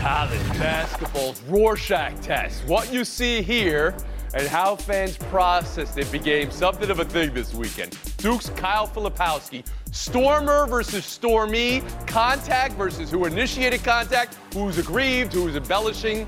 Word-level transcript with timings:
College 0.00 0.48
basketball's 0.58 1.40
Rorschach 1.42 2.20
test. 2.20 2.66
What 2.66 2.92
you 2.92 3.04
see 3.04 3.42
here 3.42 3.96
and 4.34 4.46
how 4.48 4.76
fans 4.76 5.16
processed 5.16 5.96
it 5.96 6.10
became 6.12 6.50
something 6.50 6.90
of 6.90 6.98
a 6.98 7.04
thing 7.04 7.32
this 7.32 7.54
weekend. 7.54 7.96
Duke's 8.18 8.50
Kyle 8.50 8.86
Filipowski, 8.86 9.64
Stormer 9.92 10.66
versus 10.66 11.04
Stormy, 11.04 11.82
contact 12.06 12.74
versus 12.74 13.10
who 13.10 13.24
initiated 13.26 13.84
contact, 13.84 14.36
who's 14.52 14.76
aggrieved, 14.76 15.32
who's 15.32 15.56
embellishing. 15.56 16.26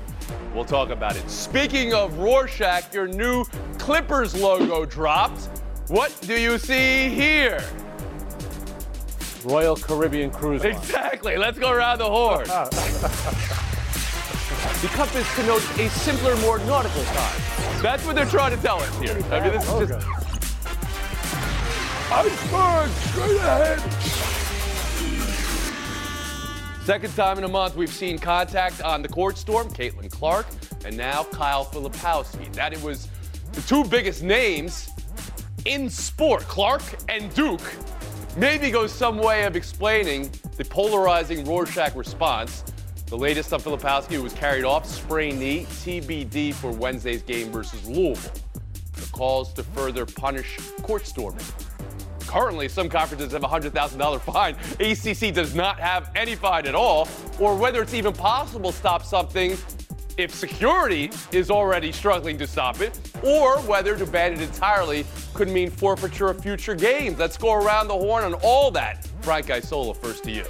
We'll 0.55 0.65
talk 0.65 0.89
about 0.89 1.15
it. 1.17 1.29
Speaking 1.29 1.93
of 1.93 2.17
Rorschach, 2.17 2.93
your 2.93 3.07
new 3.07 3.43
Clippers 3.77 4.33
logo 4.39 4.85
dropped. 4.85 5.49
What 5.87 6.17
do 6.21 6.39
you 6.39 6.57
see 6.57 7.09
here? 7.09 7.63
Royal 9.47 9.75
Caribbean 9.77 10.29
Cruise 10.29 10.63
Line. 10.63 10.75
Exactly. 10.75 11.37
Let's 11.37 11.57
go 11.57 11.71
around 11.71 11.99
the 11.99 12.09
horn. 12.09 12.43
the 14.81 14.87
compass 14.93 15.35
connotes 15.35 15.65
a 15.79 15.89
simpler, 15.89 16.35
more 16.37 16.59
nautical 16.59 17.03
time. 17.03 17.41
That's 17.81 18.05
what 18.05 18.15
they're 18.15 18.25
trying 18.25 18.55
to 18.55 18.61
tell 18.61 18.79
us 18.79 18.99
here. 18.99 19.17
I 19.31 19.39
mean, 19.39 19.53
this 19.53 19.63
is 19.63 19.89
just. 19.89 20.07
Iceberg, 22.11 22.89
straight 22.89 23.37
ahead. 23.37 23.79
Second 26.83 27.15
time 27.15 27.37
in 27.37 27.43
a 27.43 27.49
month 27.49 27.75
we've 27.75 27.91
seen 27.91 28.17
contact 28.17 28.81
on 28.81 29.01
the 29.01 29.09
court 29.09 29.37
storm, 29.37 29.69
Caitlin 29.69 30.09
Clark, 30.09 30.45
and 30.85 30.95
now 30.95 31.23
Kyle 31.23 31.65
Filipowski. 31.65 32.51
That 32.53 32.73
it 32.73 32.81
was 32.81 33.07
the 33.53 33.61
two 33.61 33.83
biggest 33.85 34.23
names 34.23 34.89
in 35.65 35.89
sport, 35.89 36.43
Clark 36.43 36.81
and 37.09 37.33
Duke, 37.33 37.61
maybe 38.37 38.69
goes 38.69 38.91
some 38.91 39.17
way 39.17 39.45
of 39.45 39.55
explaining 39.55 40.29
the 40.57 40.65
polarizing 40.65 41.43
Rorschach 41.43 41.95
response. 41.95 42.63
The 43.07 43.17
latest 43.17 43.51
on 43.51 43.59
Filipowski 43.59 44.21
was 44.21 44.33
carried 44.33 44.63
off 44.63 44.85
sprained 44.85 45.39
knee, 45.39 45.65
TBD 45.69 46.53
for 46.53 46.71
Wednesday's 46.71 47.23
game 47.23 47.51
versus 47.51 47.85
Louisville. 47.87 48.31
The 48.93 49.09
calls 49.11 49.53
to 49.53 49.63
further 49.63 50.05
punish 50.05 50.57
court 50.83 51.07
storming. 51.07 51.45
Currently, 52.27 52.67
some 52.67 52.89
conferences 52.89 53.31
have 53.31 53.43
a 53.43 53.47
$100,000 53.47 54.21
fine. 54.21 54.55
ACC 54.79 55.33
does 55.33 55.55
not 55.55 55.79
have 55.79 56.11
any 56.15 56.35
fine 56.35 56.67
at 56.67 56.75
all, 56.75 57.07
or 57.39 57.55
whether 57.55 57.81
it's 57.81 57.93
even 57.93 58.13
possible 58.13 58.71
to 58.71 58.77
stop 58.77 59.03
something 59.03 59.57
if 60.17 60.33
security 60.33 61.11
is 61.31 61.49
already 61.49 61.91
struggling 61.91 62.37
to 62.39 62.45
stop 62.45 62.81
it, 62.81 62.99
or 63.23 63.59
whether 63.61 63.95
to 63.95 64.05
ban 64.05 64.33
it 64.33 64.41
entirely 64.41 65.05
could 65.37 65.49
mean 65.49 65.69
forfeiture 65.69 66.29
of 66.29 66.41
future 66.41 66.73
games. 66.73 67.19
Let's 67.19 67.37
go 67.37 67.53
around 67.53 67.87
the 67.87 67.93
horn 67.93 68.23
on 68.23 68.33
all 68.41 68.71
that. 68.71 69.07
Frank 69.21 69.51
Isola, 69.51 69.93
first 69.93 70.23
to 70.23 70.31
you. 70.31 70.43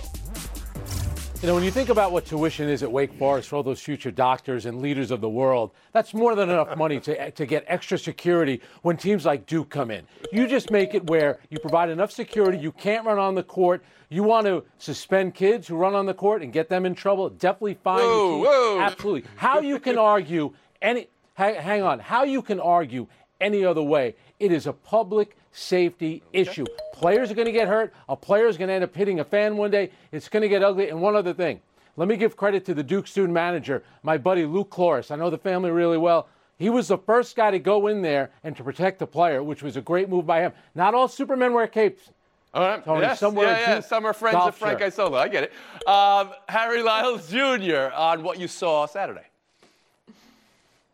You 1.41 1.47
know, 1.49 1.55
when 1.55 1.65
you 1.65 1.71
think 1.71 1.89
about 1.89 2.13
what 2.13 2.25
tuition 2.25 2.69
is 2.69 2.83
at 2.83 2.91
Wake 2.91 3.13
Forest 3.19 3.49
for 3.49 3.57
all 3.57 3.63
those 3.63 3.81
future 3.81 4.11
doctors 4.11 4.65
and 4.65 4.81
leaders 4.81 5.11
of 5.11 5.19
the 5.19 5.29
world, 5.29 5.71
that's 5.91 6.13
more 6.13 6.35
than 6.35 6.49
enough 6.49 6.77
money 6.77 7.01
to, 7.01 7.31
to 7.31 7.45
get 7.45 7.65
extra 7.67 7.97
security 7.97 8.61
when 8.81 8.95
teams 8.95 9.25
like 9.25 9.45
Duke 9.45 9.69
come 9.69 9.91
in. 9.91 10.07
You 10.31 10.47
just 10.47 10.71
make 10.71 10.95
it 10.95 11.05
where 11.07 11.39
you 11.49 11.59
provide 11.59 11.89
enough 11.89 12.13
security, 12.13 12.57
you 12.57 12.71
can't 12.71 13.05
run 13.05 13.19
on 13.19 13.35
the 13.35 13.43
court. 13.43 13.83
You 14.09 14.23
want 14.23 14.47
to 14.47 14.63
suspend 14.77 15.35
kids 15.35 15.67
who 15.67 15.75
run 15.75 15.95
on 15.95 16.05
the 16.05 16.13
court 16.13 16.41
and 16.41 16.53
get 16.53 16.69
them 16.69 16.85
in 16.85 16.95
trouble, 16.95 17.29
definitely 17.29 17.77
fine. 17.83 17.99
Whoa, 17.99 18.37
whoa. 18.37 18.79
Absolutely. 18.79 19.29
How 19.35 19.59
you 19.59 19.79
can 19.79 19.97
argue 19.97 20.53
any, 20.81 21.09
hang, 21.33 21.55
hang 21.55 21.83
on, 21.83 21.99
how 21.99 22.23
you 22.23 22.41
can 22.41 22.61
argue 22.61 23.05
any 23.39 23.65
other 23.65 23.81
way. 23.81 24.15
It 24.39 24.51
is 24.51 24.67
a 24.67 24.73
public 24.73 25.37
safety 25.51 26.23
issue. 26.33 26.65
Players 26.93 27.31
are 27.31 27.33
going 27.33 27.47
to 27.47 27.51
get 27.51 27.67
hurt. 27.67 27.93
A 28.07 28.15
player 28.15 28.47
is 28.47 28.57
going 28.57 28.67
to 28.67 28.73
end 28.73 28.83
up 28.83 28.95
hitting 28.95 29.19
a 29.19 29.23
fan 29.23 29.57
one 29.57 29.71
day. 29.71 29.91
It's 30.11 30.29
going 30.29 30.41
to 30.41 30.49
get 30.49 30.63
ugly. 30.63 30.89
And 30.89 31.01
one 31.01 31.15
other 31.15 31.33
thing, 31.33 31.61
let 31.95 32.07
me 32.07 32.15
give 32.15 32.37
credit 32.37 32.65
to 32.65 32.73
the 32.73 32.83
Duke 32.83 33.07
student 33.07 33.33
manager, 33.33 33.83
my 34.03 34.17
buddy 34.17 34.45
Luke 34.45 34.69
Cloris. 34.69 35.09
I 35.11 35.15
know 35.15 35.29
the 35.29 35.37
family 35.37 35.71
really 35.71 35.97
well. 35.97 36.27
He 36.57 36.69
was 36.69 36.87
the 36.87 36.97
first 36.97 37.35
guy 37.35 37.51
to 37.51 37.59
go 37.59 37.87
in 37.87 38.01
there 38.01 38.31
and 38.43 38.55
to 38.57 38.63
protect 38.63 38.99
the 38.99 39.07
player, 39.07 39.43
which 39.43 39.61
was 39.61 39.77
a 39.77 39.81
great 39.81 40.09
move 40.09 40.25
by 40.25 40.41
him. 40.41 40.53
Not 40.73 40.93
all 40.93 41.07
Supermen 41.07 41.53
wear 41.53 41.67
capes. 41.67 42.09
All 42.53 42.63
right. 42.63 42.83
Tony, 42.83 43.01
yes, 43.01 43.21
yeah, 43.21 43.31
yeah. 43.35 43.79
Some 43.81 44.05
are 44.05 44.13
friends 44.13 44.37
of 44.37 44.55
Frank. 44.55 44.81
Isola. 44.81 45.19
I 45.19 45.27
get 45.27 45.43
it. 45.43 45.87
Um, 45.87 46.31
Harry 46.49 46.81
Lyles 46.81 47.29
Jr. 47.29 47.93
on 47.93 48.23
what 48.23 48.39
you 48.39 48.47
saw 48.47 48.85
Saturday. 48.87 49.25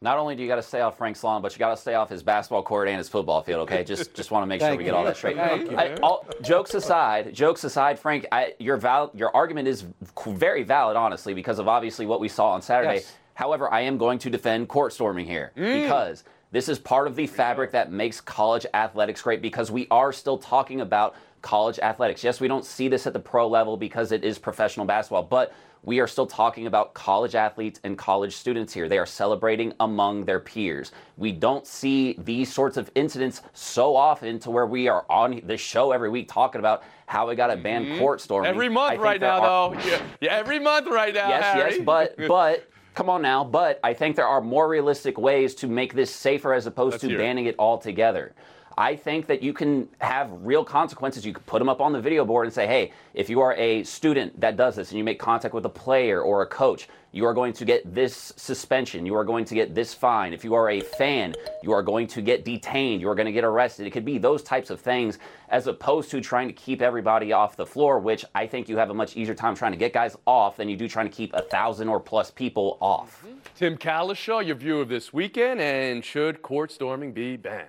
Not 0.03 0.17
only 0.17 0.35
do 0.35 0.41
you 0.41 0.49
got 0.49 0.57
to 0.57 0.61
stay 0.61 0.81
off 0.81 0.97
Frank's 0.97 1.23
lawn, 1.23 1.41
but 1.41 1.53
you 1.53 1.59
got 1.59 1.69
to 1.69 1.77
stay 1.77 1.93
off 1.93 2.09
his 2.09 2.21
basketball 2.21 2.61
court 2.61 2.89
and 2.89 2.97
his 2.97 3.07
football 3.07 3.41
field. 3.41 3.61
Okay, 3.61 3.85
just 3.85 4.13
just 4.13 4.31
want 4.31 4.43
to 4.43 4.47
make 4.47 4.59
sure 4.59 4.75
we 4.75 4.83
get 4.83 4.93
all 4.93 5.05
that 5.05 5.15
straight. 5.15 5.37
Thank 5.37 5.71
you. 5.71 5.77
I, 5.77 5.95
all, 6.03 6.27
jokes 6.41 6.73
aside, 6.73 7.33
jokes 7.33 7.63
aside, 7.63 7.97
Frank, 7.97 8.25
I, 8.29 8.53
your 8.59 8.75
val- 8.75 9.11
your 9.15 9.33
argument 9.33 9.69
is 9.69 9.85
very 10.27 10.63
valid, 10.63 10.97
honestly, 10.97 11.33
because 11.33 11.57
of 11.57 11.69
obviously 11.69 12.05
what 12.05 12.19
we 12.19 12.27
saw 12.27 12.49
on 12.49 12.61
Saturday. 12.61 12.95
Yes. 12.95 13.13
However, 13.35 13.71
I 13.73 13.81
am 13.81 13.97
going 13.97 14.19
to 14.19 14.29
defend 14.29 14.67
court 14.67 14.91
storming 14.91 15.25
here 15.25 15.53
mm. 15.55 15.83
because 15.83 16.25
this 16.51 16.67
is 16.67 16.79
part 16.79 17.07
of 17.07 17.15
the 17.15 17.25
fabric 17.25 17.71
that 17.71 17.89
makes 17.89 18.19
college 18.19 18.65
athletics 18.73 19.21
great. 19.21 19.41
Because 19.41 19.71
we 19.71 19.87
are 19.89 20.11
still 20.11 20.37
talking 20.37 20.81
about 20.81 21.15
college 21.43 21.77
athletics. 21.79 22.23
Yes, 22.23 22.39
we 22.41 22.47
don't 22.47 22.65
see 22.65 22.87
this 22.87 23.05
at 23.05 23.13
the 23.13 23.19
pro 23.19 23.47
level 23.47 23.77
because 23.77 24.11
it 24.11 24.23
is 24.23 24.39
professional 24.39 24.87
basketball, 24.87 25.23
but 25.23 25.53
we 25.83 25.99
are 25.99 26.07
still 26.07 26.25
talking 26.25 26.65
about 26.65 26.93
college 26.93 27.35
athletes 27.35 27.81
and 27.83 27.97
college 27.97 28.33
students 28.33 28.73
here. 28.73 28.87
They 28.87 28.97
are 28.97 29.05
celebrating 29.05 29.73
among 29.81 30.23
their 30.23 30.39
peers. 30.39 30.93
We 31.17 31.33
don't 31.33 31.67
see 31.67 32.15
these 32.19 32.51
sorts 32.51 32.77
of 32.77 32.89
incidents 32.95 33.41
so 33.51 33.93
often 33.93 34.39
to 34.39 34.51
where 34.51 34.65
we 34.65 34.87
are 34.87 35.05
on 35.09 35.41
this 35.43 35.59
show 35.59 35.91
every 35.91 36.09
week 36.09 36.29
talking 36.29 36.59
about 36.59 36.83
how 37.05 37.27
we 37.27 37.35
got 37.35 37.47
to 37.47 37.57
ban 37.57 37.83
mm-hmm. 37.83 37.99
court 37.99 38.21
storming. 38.21 38.49
Every 38.49 38.69
month 38.69 38.99
right 38.99 39.19
now, 39.19 39.41
are- 39.41 39.75
though. 39.75 39.79
Yeah, 39.85 40.01
yeah, 40.21 40.31
every 40.31 40.59
month 40.59 40.87
right 40.87 41.13
now, 41.13 41.27
Yes, 41.27 41.43
Harry. 41.43 41.75
yes, 41.75 41.81
but 41.83 42.15
but 42.29 42.69
come 42.93 43.09
on 43.09 43.21
now. 43.21 43.43
But 43.43 43.81
I 43.83 43.93
think 43.93 44.15
there 44.15 44.27
are 44.27 44.39
more 44.39 44.69
realistic 44.69 45.17
ways 45.17 45.53
to 45.55 45.67
make 45.67 45.93
this 45.93 46.09
safer 46.09 46.53
as 46.53 46.65
opposed 46.65 46.93
Let's 46.93 47.03
to 47.03 47.17
banning 47.17 47.47
it 47.47 47.55
altogether. 47.59 48.33
I 48.77 48.95
think 48.95 49.27
that 49.27 49.43
you 49.43 49.53
can 49.53 49.87
have 49.99 50.29
real 50.45 50.63
consequences. 50.63 51.25
You 51.25 51.33
could 51.33 51.45
put 51.45 51.59
them 51.59 51.69
up 51.69 51.81
on 51.81 51.93
the 51.93 52.01
video 52.01 52.25
board 52.25 52.47
and 52.47 52.53
say, 52.53 52.67
hey, 52.67 52.91
if 53.13 53.29
you 53.29 53.41
are 53.41 53.53
a 53.55 53.83
student 53.83 54.39
that 54.39 54.57
does 54.57 54.75
this 54.75 54.89
and 54.89 54.97
you 54.97 55.03
make 55.03 55.19
contact 55.19 55.53
with 55.53 55.65
a 55.65 55.69
player 55.69 56.21
or 56.21 56.41
a 56.41 56.47
coach, 56.47 56.87
you 57.11 57.25
are 57.25 57.33
going 57.33 57.53
to 57.53 57.63
get 57.63 57.93
this 57.93 58.33
suspension. 58.37 59.05
You 59.05 59.15
are 59.15 59.23
going 59.23 59.45
to 59.45 59.53
get 59.53 59.75
this 59.75 59.93
fine. 59.93 60.33
If 60.33 60.43
you 60.43 60.55
are 60.55 60.71
a 60.71 60.79
fan, 60.81 61.35
you 61.61 61.71
are 61.71 61.83
going 61.83 62.07
to 62.07 62.23
get 62.23 62.43
detained. 62.43 63.01
You 63.01 63.09
are 63.09 63.15
going 63.15 63.27
to 63.27 63.31
get 63.31 63.43
arrested. 63.43 63.85
It 63.85 63.91
could 63.91 64.03
be 64.03 64.17
those 64.17 64.41
types 64.41 64.71
of 64.71 64.81
things 64.81 65.19
as 65.49 65.67
opposed 65.67 66.09
to 66.09 66.21
trying 66.21 66.47
to 66.47 66.53
keep 66.53 66.81
everybody 66.81 67.31
off 67.31 67.55
the 67.55 67.67
floor, 67.67 67.99
which 67.99 68.25
I 68.33 68.47
think 68.47 68.67
you 68.67 68.77
have 68.77 68.89
a 68.89 68.95
much 68.95 69.15
easier 69.15 69.35
time 69.35 69.53
trying 69.53 69.73
to 69.73 69.77
get 69.77 69.93
guys 69.93 70.17
off 70.25 70.57
than 70.57 70.67
you 70.67 70.75
do 70.75 70.87
trying 70.87 71.07
to 71.07 71.15
keep 71.15 71.31
a 71.35 71.43
thousand 71.43 71.87
or 71.87 71.99
plus 71.99 72.31
people 72.31 72.79
off. 72.81 73.21
Mm-hmm. 73.23 73.37
Tim 73.55 73.77
Cowlishaw, 73.77 74.43
your 74.43 74.55
view 74.55 74.79
of 74.79 74.89
this 74.89 75.13
weekend, 75.13 75.61
and 75.61 76.03
should 76.03 76.41
court 76.41 76.71
storming 76.71 77.13
be 77.13 77.37
banned? 77.37 77.67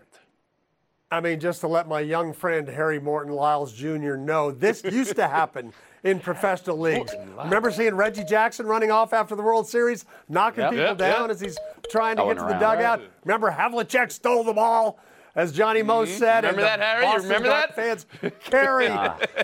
I 1.10 1.20
mean, 1.20 1.38
just 1.38 1.60
to 1.60 1.68
let 1.68 1.86
my 1.86 2.00
young 2.00 2.32
friend 2.32 2.66
Harry 2.68 2.98
Morton 2.98 3.32
Lyles 3.32 3.72
Jr. 3.72 4.16
know, 4.16 4.50
this 4.50 4.82
used 4.82 5.16
to 5.16 5.28
happen 5.28 5.72
in 6.02 6.18
professional 6.18 6.78
leagues. 6.78 7.14
Remember 7.38 7.70
seeing 7.70 7.94
Reggie 7.94 8.24
Jackson 8.24 8.66
running 8.66 8.90
off 8.90 9.12
after 9.12 9.36
the 9.36 9.42
World 9.42 9.68
Series, 9.68 10.04
knocking 10.28 10.62
Yep. 10.62 10.70
people 10.70 10.84
Yep, 10.86 10.98
down 10.98 11.20
yep. 11.22 11.30
as 11.30 11.40
he's 11.40 11.58
trying 11.90 12.16
to 12.16 12.22
Going 12.22 12.36
get 12.36 12.42
to 12.42 12.48
the 12.54 12.58
dugout? 12.58 13.00
Remember 13.24 13.50
Havlicek 13.50 14.10
stole 14.10 14.42
the 14.44 14.52
ball, 14.52 14.98
as 15.36 15.52
Johnny 15.52 15.82
Most 15.82 16.18
said. 16.18 16.44
and 16.44 16.56
Mm-hmm. 16.56 16.64
Remember 16.64 16.76
that, 16.78 16.80
Harry? 16.80 17.06
You 17.06 17.16
remember 17.22 17.48
that? 17.48 17.76
Fans 17.76 18.06
carry, 18.44 18.88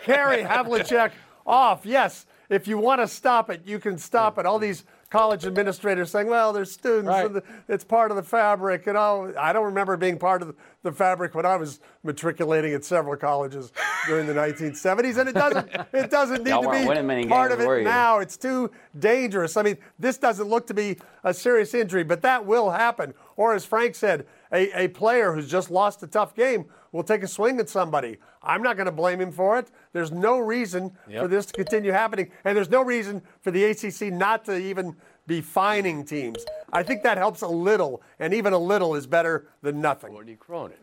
carry 0.01 0.43
Havlicek 0.43 1.13
off. 1.47 1.87
Yes, 1.87 2.27
if 2.49 2.67
you 2.67 2.79
want 2.79 3.01
to 3.01 3.07
stop 3.07 3.49
it, 3.51 3.63
you 3.65 3.79
can 3.79 3.97
stop 3.97 4.39
it. 4.39 4.47
All 4.47 4.59
these 4.59 4.85
college 5.11 5.45
administrators 5.45 6.11
saying, 6.11 6.29
well, 6.29 6.53
they're 6.53 6.65
students, 6.65 7.09
Right. 7.09 7.27
and 7.27 7.35
the- 7.37 7.43
it's 7.69 7.83
part 7.85 8.11
of 8.13 8.17
the 8.17 8.23
fabric. 8.23 8.87
And 8.87 8.97
all. 8.97 9.33
I 9.39 9.53
don't 9.53 9.65
remember 9.65 9.97
being 9.97 10.19
part 10.19 10.41
of 10.41 10.49
the, 10.49 10.55
the 10.85 10.93
fabric 10.93 11.35
when 11.35 11.45
I 11.45 11.57
was 11.57 11.81
matriculating 12.05 12.73
at 12.73 12.85
several 12.85 13.17
colleges 13.17 13.73
during 14.07 14.27
the 14.27 14.33
1970s. 14.35 15.19
And 15.19 15.29
it 15.29 15.35
doesn't, 15.35 15.69
it 15.93 16.11
doesn't 16.11 16.45
need 16.45 16.51
Y'all 16.51 16.63
to 16.63 16.71
be 16.71 16.85
part 17.27 17.51
games, 17.51 17.65
of 17.65 17.71
it 17.71 17.83
now. 17.85 18.21
It's 18.21 18.37
too 18.37 18.71
dangerous. 18.99 19.57
I 19.57 19.63
mean, 19.63 19.79
this 19.99 20.17
doesn't 20.17 20.49
look 20.49 20.67
to 20.69 20.75
be 20.75 20.97
a 21.25 21.35
serious 21.35 21.75
injury, 21.75 22.05
but 22.05 22.23
that 22.23 22.47
will 22.47 22.71
happen. 22.71 23.13
Or 23.37 23.53
as 23.53 23.65
Frank 23.65 23.97
said, 23.97 24.27
a, 24.53 24.85
a 24.85 24.89
player 24.89 25.33
who's 25.33 25.51
just 25.51 25.71
lost 25.71 26.03
a 26.03 26.07
tough 26.07 26.35
game 26.35 26.67
will 26.93 27.03
take 27.03 27.23
a 27.23 27.29
swing 27.29 27.61
at 27.61 27.69
somebody. 27.69 28.19
I'm 28.43 28.63
not 28.63 28.77
going 28.77 28.87
to 28.87 28.93
blame 28.93 29.21
him 29.21 29.33
for 29.33 29.59
it. 29.59 29.71
There's 29.93 30.11
no 30.11 30.39
reason 30.39 30.93
yep. 31.09 31.23
for 31.23 31.29
this 31.29 31.47
to 31.47 31.53
continue 31.53 31.93
happening, 31.93 32.31
and 32.45 32.57
there's 32.57 32.71
no 32.71 32.83
reason 32.83 33.23
for 33.41 33.51
the 33.51 33.65
ACC 33.65 34.13
not 34.13 34.45
to 34.47 34.57
even 34.57 34.97
be 35.27 35.41
fining 35.41 36.05
teams. 36.05 36.45
I 36.73 36.83
think 36.83 37.03
that 37.05 37.17
helps 37.17 37.43
a 37.43 37.49
little, 37.49 38.03
and 38.19 38.35
even 38.35 38.53
a 38.53 38.59
little 38.59 38.95
is 38.97 39.07
better 39.07 39.49
than 39.63 39.81
nothing. 39.81 40.11
Courtney 40.13 40.37
Cronin. 40.37 40.79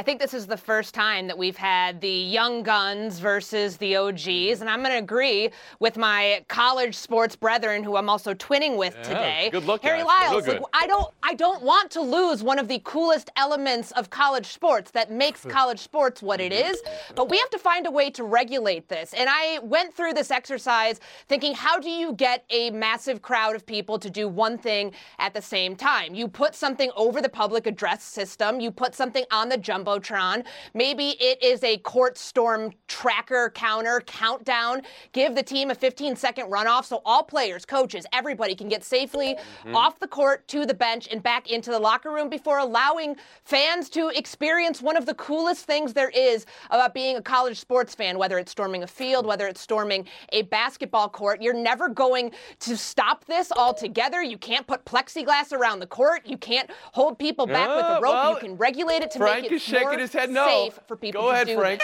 I 0.00 0.02
think 0.02 0.18
this 0.18 0.32
is 0.32 0.46
the 0.46 0.56
first 0.56 0.94
time 0.94 1.26
that 1.26 1.36
we've 1.36 1.58
had 1.58 2.00
the 2.00 2.08
young 2.08 2.62
guns 2.62 3.18
versus 3.18 3.76
the 3.76 3.96
OGs, 3.96 4.24
mm-hmm. 4.24 4.62
and 4.62 4.70
I'm 4.70 4.78
going 4.78 4.94
to 4.94 4.98
agree 4.98 5.50
with 5.78 5.98
my 5.98 6.42
college 6.48 6.94
sports 6.94 7.36
brethren, 7.36 7.84
who 7.84 7.96
I'm 7.96 8.08
also 8.08 8.32
twinning 8.32 8.78
with 8.78 8.94
yeah, 8.96 9.02
today. 9.02 9.48
Good 9.52 9.66
luck, 9.66 9.82
Harry 9.82 9.98
guys. 9.98 10.06
Lyles. 10.06 10.48
Like, 10.48 10.62
I 10.72 10.86
don't, 10.86 11.12
I 11.22 11.34
don't 11.34 11.62
want 11.62 11.90
to 11.90 12.00
lose 12.00 12.42
one 12.42 12.58
of 12.58 12.66
the 12.66 12.80
coolest 12.82 13.28
elements 13.36 13.90
of 13.90 14.08
college 14.08 14.46
sports 14.46 14.90
that 14.92 15.10
makes 15.10 15.44
college 15.50 15.80
sports 15.80 16.22
what 16.22 16.40
it 16.40 16.50
mm-hmm. 16.50 16.70
is. 16.70 16.80
But 17.14 17.28
we 17.28 17.36
have 17.36 17.50
to 17.50 17.58
find 17.58 17.86
a 17.86 17.90
way 17.90 18.08
to 18.12 18.24
regulate 18.24 18.88
this. 18.88 19.12
And 19.12 19.28
I 19.30 19.58
went 19.58 19.92
through 19.92 20.14
this 20.14 20.30
exercise 20.30 20.98
thinking, 21.28 21.52
how 21.52 21.78
do 21.78 21.90
you 21.90 22.14
get 22.14 22.46
a 22.48 22.70
massive 22.70 23.20
crowd 23.20 23.54
of 23.54 23.66
people 23.66 23.98
to 23.98 24.08
do 24.08 24.28
one 24.28 24.56
thing 24.56 24.94
at 25.18 25.34
the 25.34 25.42
same 25.42 25.76
time? 25.76 26.14
You 26.14 26.26
put 26.26 26.54
something 26.54 26.90
over 26.96 27.20
the 27.20 27.28
public 27.28 27.66
address 27.66 28.02
system. 28.02 28.60
You 28.60 28.70
put 28.70 28.94
something 28.94 29.26
on 29.30 29.50
the 29.50 29.58
jump 29.58 29.89
Jumbotron. 29.90 30.44
Maybe 30.74 31.16
it 31.20 31.42
is 31.42 31.62
a 31.64 31.78
court 31.78 32.18
storm 32.18 32.72
tracker 32.88 33.50
counter 33.54 34.00
countdown. 34.06 34.82
Give 35.12 35.34
the 35.34 35.42
team 35.42 35.70
a 35.70 35.74
15 35.74 36.16
second 36.16 36.50
runoff 36.50 36.84
so 36.84 37.02
all 37.04 37.22
players, 37.22 37.64
coaches, 37.64 38.06
everybody 38.12 38.54
can 38.54 38.68
get 38.68 38.84
safely 38.84 39.34
mm-hmm. 39.34 39.76
off 39.76 39.98
the 39.98 40.06
court 40.06 40.46
to 40.48 40.66
the 40.66 40.74
bench 40.74 41.08
and 41.10 41.22
back 41.22 41.50
into 41.50 41.70
the 41.70 41.78
locker 41.78 42.10
room 42.12 42.28
before 42.28 42.58
allowing 42.58 43.16
fans 43.44 43.88
to 43.90 44.08
experience 44.08 44.82
one 44.82 44.96
of 44.96 45.06
the 45.06 45.14
coolest 45.14 45.64
things 45.64 45.92
there 45.92 46.10
is 46.10 46.46
about 46.70 46.94
being 46.94 47.16
a 47.16 47.22
college 47.22 47.58
sports 47.58 47.94
fan, 47.94 48.18
whether 48.18 48.38
it's 48.38 48.50
storming 48.50 48.82
a 48.82 48.86
field, 48.86 49.26
whether 49.26 49.46
it's 49.46 49.60
storming 49.60 50.06
a 50.32 50.42
basketball 50.42 51.08
court. 51.08 51.42
You're 51.42 51.54
never 51.54 51.88
going 51.88 52.32
to 52.60 52.76
stop 52.76 53.24
this 53.24 53.52
altogether. 53.52 54.22
You 54.22 54.38
can't 54.38 54.66
put 54.66 54.84
plexiglass 54.84 55.52
around 55.52 55.80
the 55.80 55.86
court. 55.86 56.26
You 56.26 56.36
can't 56.36 56.70
hold 56.92 57.18
people 57.18 57.46
back 57.46 57.68
with 57.68 57.84
a 57.84 58.00
rope. 58.00 58.14
Well, 58.14 58.34
you 58.34 58.40
can 58.40 58.56
regulate 58.56 59.02
it 59.02 59.10
to 59.12 59.18
Frank 59.18 59.42
make 59.42 59.52
it 59.52 59.60
shaking 59.70 59.98
his 59.98 60.12
head 60.12 60.30
no. 60.30 60.46
safe 60.46 60.78
for 60.86 60.96
people 60.96 61.22
Go 61.22 61.30
ahead, 61.30 61.46
do 61.46 61.56
Frank. 61.56 61.80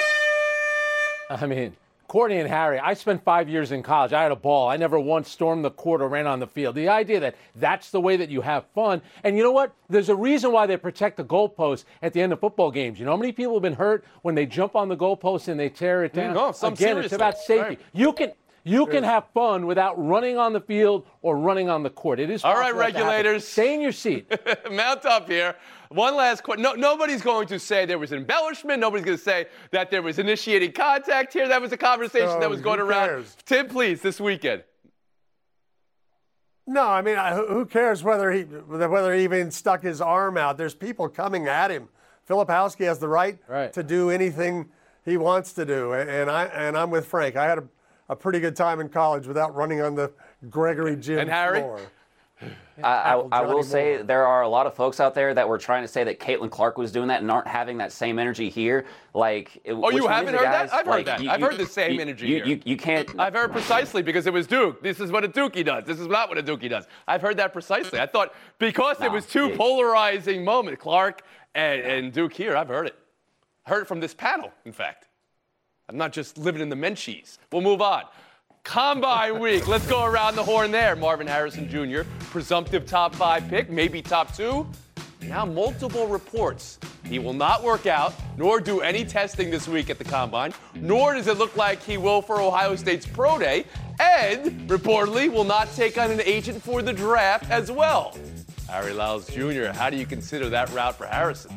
That. 1.28 1.42
I 1.42 1.46
mean, 1.46 1.76
Courtney 2.08 2.38
and 2.38 2.48
Harry, 2.48 2.78
I 2.78 2.94
spent 2.94 3.24
five 3.24 3.48
years 3.48 3.72
in 3.72 3.82
college. 3.82 4.12
I 4.12 4.22
had 4.22 4.30
a 4.30 4.36
ball. 4.36 4.68
I 4.68 4.76
never 4.76 4.98
once 4.98 5.28
stormed 5.28 5.64
the 5.64 5.70
court 5.70 6.00
or 6.00 6.08
ran 6.08 6.26
on 6.26 6.38
the 6.38 6.46
field. 6.46 6.76
The 6.76 6.88
idea 6.88 7.20
that 7.20 7.34
that's 7.56 7.90
the 7.90 8.00
way 8.00 8.16
that 8.16 8.30
you 8.30 8.42
have 8.42 8.64
fun. 8.74 9.02
And 9.24 9.36
you 9.36 9.42
know 9.42 9.50
what? 9.50 9.74
There's 9.88 10.08
a 10.08 10.14
reason 10.14 10.52
why 10.52 10.66
they 10.66 10.76
protect 10.76 11.16
the 11.16 11.24
goalpost 11.24 11.84
at 12.02 12.12
the 12.12 12.22
end 12.22 12.32
of 12.32 12.40
football 12.40 12.70
games. 12.70 12.98
You 12.98 13.06
know 13.06 13.12
how 13.12 13.16
many 13.16 13.32
people 13.32 13.54
have 13.54 13.62
been 13.62 13.74
hurt 13.74 14.04
when 14.22 14.34
they 14.34 14.46
jump 14.46 14.76
on 14.76 14.88
the 14.88 14.96
goalpost 14.96 15.48
and 15.48 15.58
they 15.58 15.68
tear 15.68 16.04
it 16.04 16.12
mm, 16.12 16.16
down? 16.16 16.34
No, 16.34 16.52
some 16.52 16.74
Again, 16.74 16.88
seriously. 16.88 17.04
it's 17.06 17.14
about 17.14 17.38
safety. 17.38 17.76
Right. 17.76 17.80
You 17.92 18.12
can 18.12 18.32
you 18.66 18.86
can 18.86 19.04
have 19.04 19.24
fun 19.32 19.66
without 19.66 19.94
running 19.96 20.38
on 20.38 20.52
the 20.52 20.60
field 20.60 21.06
or 21.22 21.38
running 21.38 21.68
on 21.68 21.82
the 21.82 21.90
court. 21.90 22.18
It 22.18 22.30
is 22.30 22.42
all 22.42 22.54
right, 22.54 22.74
regulators. 22.74 23.46
Stay 23.46 23.74
in 23.74 23.80
your 23.80 23.92
seat. 23.92 24.30
Mount 24.70 25.06
up 25.06 25.28
here. 25.28 25.54
One 25.90 26.16
last 26.16 26.42
question. 26.42 26.62
No, 26.62 26.72
nobody's 26.72 27.22
going 27.22 27.46
to 27.48 27.60
say 27.60 27.86
there 27.86 27.98
was 27.98 28.12
embellishment. 28.12 28.80
Nobody's 28.80 29.04
going 29.04 29.18
to 29.18 29.22
say 29.22 29.46
that 29.70 29.90
there 29.90 30.02
was 30.02 30.18
initiating 30.18 30.72
contact 30.72 31.32
here. 31.32 31.46
That 31.46 31.62
was 31.62 31.70
a 31.70 31.76
conversation 31.76 32.28
so, 32.28 32.40
that 32.40 32.50
was 32.50 32.60
going 32.60 32.80
around. 32.80 33.08
Cares? 33.08 33.36
Tim, 33.44 33.68
please, 33.68 34.02
this 34.02 34.20
weekend. 34.20 34.64
No, 36.66 36.82
I 36.82 37.02
mean, 37.02 37.16
who 37.16 37.64
cares 37.66 38.02
whether 38.02 38.32
he 38.32 38.42
whether 38.42 39.14
he 39.14 39.22
even 39.22 39.52
stuck 39.52 39.84
his 39.84 40.00
arm 40.00 40.36
out? 40.36 40.56
There's 40.56 40.74
people 40.74 41.08
coming 41.08 41.46
at 41.46 41.70
him. 41.70 41.88
Filipowski 42.28 42.84
has 42.86 42.98
the 42.98 43.06
right, 43.06 43.38
right. 43.46 43.72
to 43.72 43.84
do 43.84 44.10
anything 44.10 44.68
he 45.04 45.16
wants 45.16 45.52
to 45.52 45.64
do, 45.64 45.92
and 45.92 46.28
I 46.28 46.46
and 46.46 46.76
I'm 46.76 46.90
with 46.90 47.06
Frank. 47.06 47.36
I 47.36 47.44
had 47.44 47.58
a 47.58 47.68
a 48.08 48.16
pretty 48.16 48.40
good 48.40 48.56
time 48.56 48.80
in 48.80 48.88
college 48.88 49.26
without 49.26 49.54
running 49.54 49.80
on 49.80 49.94
the 49.94 50.12
Gregory 50.50 50.96
gym 50.96 51.18
and 51.18 51.30
Harry? 51.30 51.60
floor. 51.60 51.80
I, 52.82 53.14
I, 53.14 53.14
I, 53.32 53.40
will 53.40 53.62
say 53.62 54.02
there 54.02 54.26
are 54.26 54.42
a 54.42 54.48
lot 54.48 54.66
of 54.66 54.74
folks 54.74 55.00
out 55.00 55.14
there 55.14 55.32
that 55.32 55.48
were 55.48 55.56
trying 55.56 55.82
to 55.82 55.88
say 55.88 56.04
that 56.04 56.20
Caitlin 56.20 56.50
Clark 56.50 56.76
was 56.76 56.92
doing 56.92 57.08
that 57.08 57.22
and 57.22 57.30
aren't 57.30 57.46
having 57.46 57.78
that 57.78 57.90
same 57.90 58.18
energy 58.18 58.50
here. 58.50 58.84
Like, 59.14 59.62
oh, 59.66 59.90
you 59.90 60.06
haven't 60.06 60.34
heard 60.34 60.42
guys, 60.42 60.70
that? 60.70 60.80
I've 60.80 60.86
like, 60.86 60.98
heard 60.98 61.06
that. 61.06 61.22
You, 61.22 61.30
I've 61.30 61.40
you, 61.40 61.46
heard 61.46 61.56
the 61.56 61.64
same 61.64 61.94
you, 61.94 62.00
energy 62.00 62.26
you, 62.26 62.36
here. 62.36 62.46
You, 62.46 62.60
you 62.66 62.76
can't. 62.76 63.08
I've 63.18 63.32
heard 63.32 63.52
precisely 63.52 64.02
because 64.02 64.26
it 64.26 64.34
was 64.34 64.46
Duke. 64.46 64.82
This 64.82 65.00
is 65.00 65.10
what 65.10 65.24
a 65.24 65.28
Dookie 65.28 65.64
does. 65.64 65.84
This 65.84 65.98
is 65.98 66.08
not 66.08 66.28
what 66.28 66.36
a 66.36 66.42
Dookie 66.42 66.68
does. 66.68 66.86
I've 67.08 67.22
heard 67.22 67.38
that 67.38 67.54
precisely. 67.54 67.98
I 67.98 68.06
thought 68.06 68.34
because 68.58 69.00
no, 69.00 69.06
it 69.06 69.12
was 69.12 69.24
two 69.24 69.46
it, 69.46 69.56
polarizing 69.56 70.44
moments, 70.44 70.82
Clark 70.82 71.22
and, 71.54 71.80
and 71.80 72.12
Duke 72.12 72.34
here. 72.34 72.54
I've 72.54 72.68
heard 72.68 72.86
it. 72.86 72.96
Heard 73.62 73.82
it 73.82 73.88
from 73.88 74.00
this 74.00 74.12
panel, 74.12 74.52
in 74.66 74.72
fact. 74.72 75.05
I'm 75.88 75.96
not 75.96 76.12
just 76.12 76.36
living 76.36 76.60
in 76.60 76.68
the 76.68 76.76
Menchie's. 76.76 77.38
We'll 77.52 77.62
move 77.62 77.80
on. 77.80 78.02
Combine 78.64 79.38
week. 79.38 79.68
Let's 79.68 79.86
go 79.86 80.04
around 80.04 80.34
the 80.34 80.42
horn 80.42 80.72
there. 80.72 80.96
Marvin 80.96 81.28
Harrison 81.28 81.68
Jr., 81.68 82.02
presumptive 82.30 82.86
top 82.86 83.14
five 83.14 83.48
pick, 83.48 83.70
maybe 83.70 84.02
top 84.02 84.34
two. 84.34 84.66
Now, 85.22 85.44
multiple 85.46 86.08
reports. 86.08 86.80
He 87.04 87.20
will 87.20 87.32
not 87.32 87.62
work 87.62 87.86
out, 87.86 88.12
nor 88.36 88.58
do 88.58 88.80
any 88.80 89.04
testing 89.04 89.48
this 89.48 89.68
week 89.68 89.88
at 89.88 89.98
the 89.98 90.04
combine, 90.04 90.52
nor 90.74 91.14
does 91.14 91.28
it 91.28 91.38
look 91.38 91.56
like 91.56 91.80
he 91.80 91.98
will 91.98 92.20
for 92.20 92.40
Ohio 92.40 92.74
State's 92.74 93.06
Pro 93.06 93.38
Day, 93.38 93.64
and 94.00 94.68
reportedly 94.68 95.30
will 95.30 95.44
not 95.44 95.72
take 95.76 95.98
on 95.98 96.10
an 96.10 96.20
agent 96.22 96.60
for 96.60 96.82
the 96.82 96.92
draft 96.92 97.48
as 97.48 97.70
well. 97.70 98.16
Harry 98.68 98.92
Lyles 98.92 99.28
Jr., 99.28 99.66
how 99.66 99.88
do 99.88 99.96
you 99.96 100.06
consider 100.06 100.48
that 100.48 100.68
route 100.72 100.96
for 100.96 101.06
Harrison? 101.06 101.56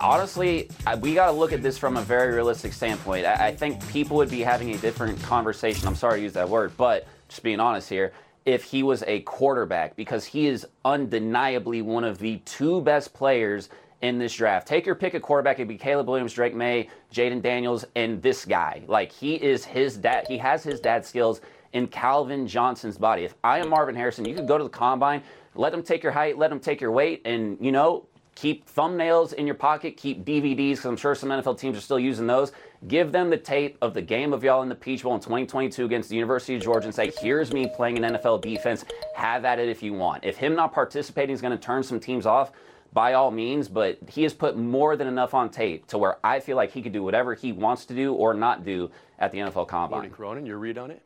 Honestly, 0.00 0.68
we 1.00 1.14
got 1.14 1.26
to 1.26 1.32
look 1.32 1.52
at 1.52 1.62
this 1.62 1.78
from 1.78 1.96
a 1.96 2.02
very 2.02 2.34
realistic 2.34 2.72
standpoint. 2.72 3.26
I, 3.26 3.48
I 3.48 3.54
think 3.54 3.86
people 3.88 4.16
would 4.16 4.30
be 4.30 4.40
having 4.40 4.74
a 4.74 4.78
different 4.78 5.20
conversation. 5.22 5.86
I'm 5.86 5.94
sorry 5.94 6.18
to 6.18 6.22
use 6.22 6.32
that 6.34 6.48
word, 6.48 6.76
but 6.76 7.06
just 7.28 7.42
being 7.42 7.60
honest 7.60 7.88
here 7.88 8.12
if 8.44 8.64
he 8.64 8.82
was 8.82 9.02
a 9.06 9.20
quarterback 9.20 9.96
because 9.96 10.24
he 10.24 10.46
is 10.46 10.66
undeniably 10.84 11.82
one 11.82 12.04
of 12.04 12.18
the 12.18 12.36
two 12.44 12.80
best 12.82 13.14
players 13.14 13.70
in 14.02 14.18
this 14.18 14.34
draft. 14.34 14.68
Take 14.68 14.84
your 14.84 14.94
pick 14.94 15.14
of 15.14 15.22
quarterback. 15.22 15.56
It'd 15.56 15.68
be 15.68 15.78
Caleb 15.78 16.08
Williams, 16.08 16.34
Drake 16.34 16.54
Maye, 16.54 16.90
Jayden 17.12 17.40
Daniels, 17.40 17.86
and 17.96 18.20
this 18.20 18.44
guy. 18.44 18.82
Like 18.86 19.10
he 19.10 19.36
is 19.36 19.64
his 19.64 19.96
dad. 19.96 20.26
He 20.28 20.36
has 20.38 20.62
his 20.62 20.78
dad 20.78 21.06
skills 21.06 21.40
in 21.72 21.86
Calvin 21.88 22.46
Johnson's 22.46 22.98
body. 22.98 23.24
If 23.24 23.34
I 23.42 23.60
am 23.60 23.70
Marvin 23.70 23.94
Harrison, 23.94 24.26
you 24.26 24.34
could 24.34 24.46
go 24.46 24.58
to 24.58 24.64
the 24.64 24.70
combine, 24.70 25.22
let 25.54 25.72
him 25.72 25.82
take 25.82 26.02
your 26.02 26.12
height, 26.12 26.36
let 26.36 26.52
him 26.52 26.60
take 26.60 26.80
your 26.80 26.92
weight, 26.92 27.22
and 27.24 27.56
you 27.60 27.72
know 27.72 28.06
Keep 28.34 28.68
thumbnails 28.68 29.32
in 29.32 29.46
your 29.46 29.54
pocket, 29.54 29.96
keep 29.96 30.24
DVDs, 30.24 30.70
because 30.72 30.84
I'm 30.86 30.96
sure 30.96 31.14
some 31.14 31.28
NFL 31.28 31.58
teams 31.58 31.78
are 31.78 31.80
still 31.80 32.00
using 32.00 32.26
those. 32.26 32.52
Give 32.88 33.12
them 33.12 33.30
the 33.30 33.36
tape 33.36 33.78
of 33.80 33.94
the 33.94 34.02
game 34.02 34.32
of 34.32 34.42
y'all 34.42 34.62
in 34.62 34.68
the 34.68 34.74
Peach 34.74 35.04
Bowl 35.04 35.14
in 35.14 35.20
2022 35.20 35.84
against 35.84 36.08
the 36.08 36.16
University 36.16 36.56
of 36.56 36.62
Georgia 36.62 36.86
and 36.86 36.94
say, 36.94 37.12
here's 37.20 37.52
me 37.52 37.70
playing 37.74 38.02
an 38.04 38.14
NFL 38.14 38.42
defense. 38.42 38.84
Have 39.14 39.44
at 39.44 39.58
it 39.58 39.68
if 39.68 39.82
you 39.82 39.92
want. 39.92 40.24
If 40.24 40.36
him 40.36 40.54
not 40.54 40.72
participating 40.72 41.32
is 41.32 41.40
going 41.40 41.56
to 41.56 41.62
turn 41.62 41.82
some 41.82 42.00
teams 42.00 42.26
off, 42.26 42.52
by 42.92 43.14
all 43.14 43.32
means, 43.32 43.68
but 43.68 43.98
he 44.08 44.22
has 44.22 44.32
put 44.32 44.56
more 44.56 44.96
than 44.96 45.08
enough 45.08 45.34
on 45.34 45.50
tape 45.50 45.86
to 45.88 45.98
where 45.98 46.18
I 46.24 46.38
feel 46.38 46.56
like 46.56 46.70
he 46.70 46.80
could 46.80 46.92
do 46.92 47.02
whatever 47.02 47.34
he 47.34 47.50
wants 47.52 47.84
to 47.86 47.94
do 47.94 48.14
or 48.14 48.34
not 48.34 48.64
do 48.64 48.90
at 49.18 49.32
the 49.32 49.38
NFL 49.38 49.66
Combine. 49.66 49.98
Morning, 49.98 50.10
Cronin, 50.12 50.46
your 50.46 50.58
read 50.58 50.78
on 50.78 50.92
it? 50.92 51.02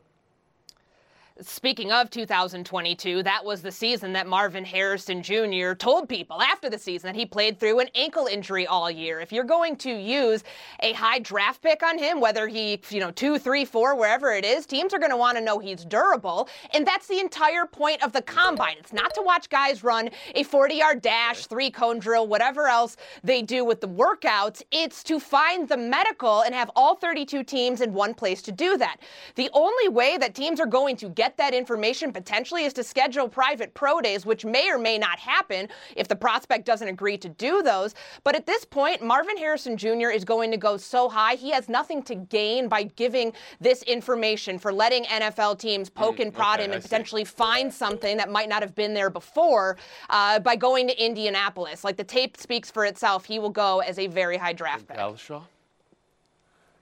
Speaking 1.41 1.89
of 1.93 2.09
2022, 2.09 3.23
that 3.23 3.45
was 3.45 3.61
the 3.61 3.71
season 3.71 4.11
that 4.11 4.27
Marvin 4.27 4.65
Harrison 4.65 5.23
Jr. 5.23 5.73
told 5.73 6.09
people 6.09 6.41
after 6.41 6.69
the 6.69 6.77
season 6.77 7.07
that 7.07 7.15
he 7.15 7.25
played 7.25 7.57
through 7.57 7.79
an 7.79 7.87
ankle 7.95 8.25
injury 8.25 8.67
all 8.67 8.91
year. 8.91 9.21
If 9.21 9.31
you're 9.31 9.45
going 9.45 9.77
to 9.77 9.89
use 9.89 10.43
a 10.81 10.91
high 10.91 11.19
draft 11.19 11.61
pick 11.61 11.81
on 11.81 11.97
him, 11.97 12.19
whether 12.19 12.49
he, 12.49 12.81
you 12.89 12.99
know, 12.99 13.11
two, 13.11 13.39
three, 13.39 13.63
four, 13.63 13.95
wherever 13.95 14.33
it 14.33 14.43
is, 14.43 14.65
teams 14.65 14.93
are 14.93 14.99
going 14.99 15.11
to 15.11 15.17
want 15.17 15.37
to 15.37 15.43
know 15.43 15.59
he's 15.59 15.85
durable. 15.85 16.49
And 16.73 16.85
that's 16.85 17.07
the 17.07 17.21
entire 17.21 17.65
point 17.65 18.03
of 18.03 18.11
the 18.11 18.21
combine. 18.21 18.75
It's 18.77 18.91
not 18.91 19.13
to 19.13 19.21
watch 19.21 19.49
guys 19.49 19.81
run 19.81 20.09
a 20.35 20.43
40 20.43 20.75
yard 20.75 21.01
dash, 21.01 21.45
three 21.45 21.71
cone 21.71 21.99
drill, 21.99 22.27
whatever 22.27 22.67
else 22.67 22.97
they 23.23 23.41
do 23.41 23.63
with 23.63 23.79
the 23.79 23.87
workouts. 23.87 24.61
It's 24.71 25.03
to 25.03 25.21
find 25.21 25.69
the 25.69 25.77
medical 25.77 26.41
and 26.41 26.53
have 26.53 26.69
all 26.75 26.95
32 26.95 27.45
teams 27.45 27.79
in 27.79 27.93
one 27.93 28.13
place 28.13 28.41
to 28.41 28.51
do 28.51 28.75
that. 28.75 28.97
The 29.35 29.49
only 29.53 29.87
way 29.87 30.17
that 30.17 30.35
teams 30.35 30.59
are 30.59 30.65
going 30.65 30.97
to 30.97 31.07
get 31.07 31.28
get 31.29 31.37
that 31.37 31.53
information 31.53 32.11
potentially 32.11 32.63
is 32.63 32.73
to 32.73 32.83
schedule 32.83 33.29
private 33.29 33.75
pro 33.75 34.01
days, 34.01 34.25
which 34.25 34.45
may 34.45 34.71
or 34.71 34.79
may 34.79 34.97
not 34.97 35.19
happen 35.19 35.67
if 35.95 36.07
the 36.07 36.15
prospect 36.15 36.65
doesn't 36.65 36.87
agree 36.87 37.17
to 37.19 37.29
do 37.29 37.61
those. 37.61 37.93
But 38.23 38.35
at 38.35 38.47
this 38.47 38.65
point, 38.65 39.03
Marvin 39.03 39.37
Harrison 39.37 39.77
Jr. 39.77 40.09
is 40.09 40.25
going 40.25 40.49
to 40.49 40.57
go 40.57 40.75
so 40.75 41.07
high, 41.07 41.35
he 41.35 41.51
has 41.51 41.69
nothing 41.69 42.01
to 42.03 42.15
gain 42.15 42.67
by 42.67 42.83
giving 42.83 43.31
this 43.61 43.83
information 43.83 44.57
for 44.57 44.73
letting 44.73 45.03
NFL 45.05 45.59
teams 45.59 45.87
poke 45.87 46.17
mm, 46.17 46.23
and 46.23 46.33
prod 46.33 46.55
okay, 46.55 46.65
him 46.65 46.71
I 46.71 46.75
and 46.75 46.83
see. 46.83 46.87
potentially 46.87 47.25
find 47.25 47.71
something 47.71 48.17
that 48.17 48.31
might 48.31 48.49
not 48.49 48.63
have 48.63 48.73
been 48.73 48.95
there 48.95 49.11
before 49.11 49.77
uh, 50.09 50.39
by 50.39 50.55
going 50.55 50.87
to 50.87 51.05
Indianapolis. 51.05 51.83
Like 51.83 51.97
the 51.97 52.03
tape 52.03 52.37
speaks 52.37 52.71
for 52.71 52.85
itself, 52.85 53.25
he 53.25 53.37
will 53.37 53.51
go 53.51 53.81
as 53.81 53.99
a 53.99 54.07
very 54.07 54.37
high 54.37 54.53
draft 54.53 54.87
pick. 54.87 54.97
Shaw? 55.17 55.41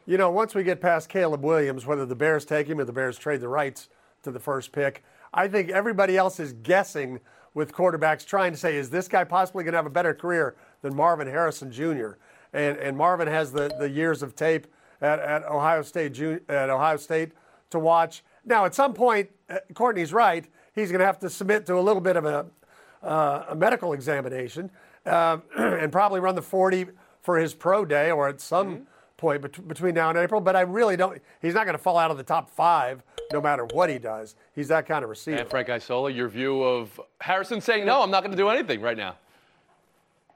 You 0.06 0.18
know, 0.18 0.32
once 0.32 0.56
we 0.56 0.63
get 0.63 0.80
past 0.80 1.10
Caleb 1.10 1.44
Williams, 1.44 1.86
whether 1.86 2.06
the 2.06 2.16
Bears 2.16 2.46
take 2.46 2.68
him 2.68 2.80
or 2.80 2.86
the 2.86 2.94
Bears 2.94 3.18
trade 3.18 3.42
the 3.42 3.50
rights, 3.50 3.89
to 4.24 4.32
the 4.32 4.40
first 4.40 4.72
pick. 4.72 5.04
I 5.34 5.48
think 5.48 5.70
everybody 5.70 6.18
else 6.18 6.40
is 6.40 6.54
guessing 6.54 7.20
with 7.54 7.74
quarterbacks, 7.74 8.26
trying 8.26 8.52
to 8.52 8.58
say, 8.58 8.76
is 8.76 8.90
this 8.90 9.08
guy 9.08 9.24
possibly 9.24 9.64
going 9.64 9.74
to 9.74 9.78
have 9.78 9.86
a 9.86 9.92
better 9.92 10.14
career 10.14 10.56
than 10.82 10.96
Marvin 10.96 11.28
Harrison 11.28 11.72
Jr.? 11.72 12.14
and, 12.54 12.78
and 12.78 12.98
Marvin 12.98 13.28
has 13.28 13.52
the, 13.52 13.72
the 13.80 13.90
years 13.90 14.24
of 14.24 14.36
tape 14.36 14.68
at, 15.02 15.20
at 15.20 15.44
Ohio 15.44 15.82
State 15.82 16.20
at 16.50 16.70
Ohio 16.70 16.98
State 16.98 17.32
to 17.70 17.80
watch. 17.80 18.24
Now, 18.46 18.66
at 18.66 18.74
some 18.74 18.94
point, 18.94 19.30
uh, 19.50 19.58
Courtney's 19.74 20.14
right. 20.14 20.46
He's 20.74 20.90
going 20.90 21.00
to 21.00 21.06
have 21.06 21.20
to 21.20 21.30
submit 21.30 21.66
to 21.68 21.76
a 21.76 21.82
little 21.82 22.02
bit 22.02 22.16
of 22.16 22.26
a, 22.26 22.48
uh, 23.04 23.46
a 23.50 23.56
medical 23.56 23.94
examination 23.94 24.72
uh, 25.06 25.38
and 25.58 25.92
probably 25.92 26.20
run 26.20 26.36
the 26.36 26.42
40 26.42 26.88
for 27.22 27.38
his 27.38 27.54
pro 27.54 27.86
day 27.86 28.12
or 28.12 28.28
at 28.28 28.40
some 28.42 28.68
mm-hmm. 28.68 28.84
Point 29.18 29.42
bet- 29.42 29.68
between 29.68 29.96
now 29.96 30.10
and 30.10 30.18
April. 30.18 30.40
But 30.40 30.56
I 30.56 30.62
really 30.62 30.96
don't. 30.96 31.22
He's 31.42 31.54
not 31.54 31.66
going 31.66 31.78
to 31.78 31.84
fall 31.84 31.98
out 31.98 32.12
of 32.12 32.18
the 32.18 32.24
top 32.24 32.50
five 32.50 33.04
no 33.32 33.42
matter 33.42 33.66
what 33.66 33.90
he 33.90 34.00
does. 34.00 34.36
He's 34.56 34.70
that 34.70 34.86
kind 34.86 35.04
of 35.04 35.10
receiver. 35.10 35.38
And 35.38 35.50
Frank 35.50 35.70
Isola, 35.70 36.12
your 36.12 36.30
view 36.30 36.64
of 36.64 37.00
Harrison 37.20 37.60
saying, 37.62 37.86
no, 37.86 38.02
I'm 38.02 38.12
not 38.12 38.22
going 38.22 38.32
to 38.32 38.38
do 38.38 38.50
anything 38.50 38.82
right 38.82 38.98
now. 38.98 39.16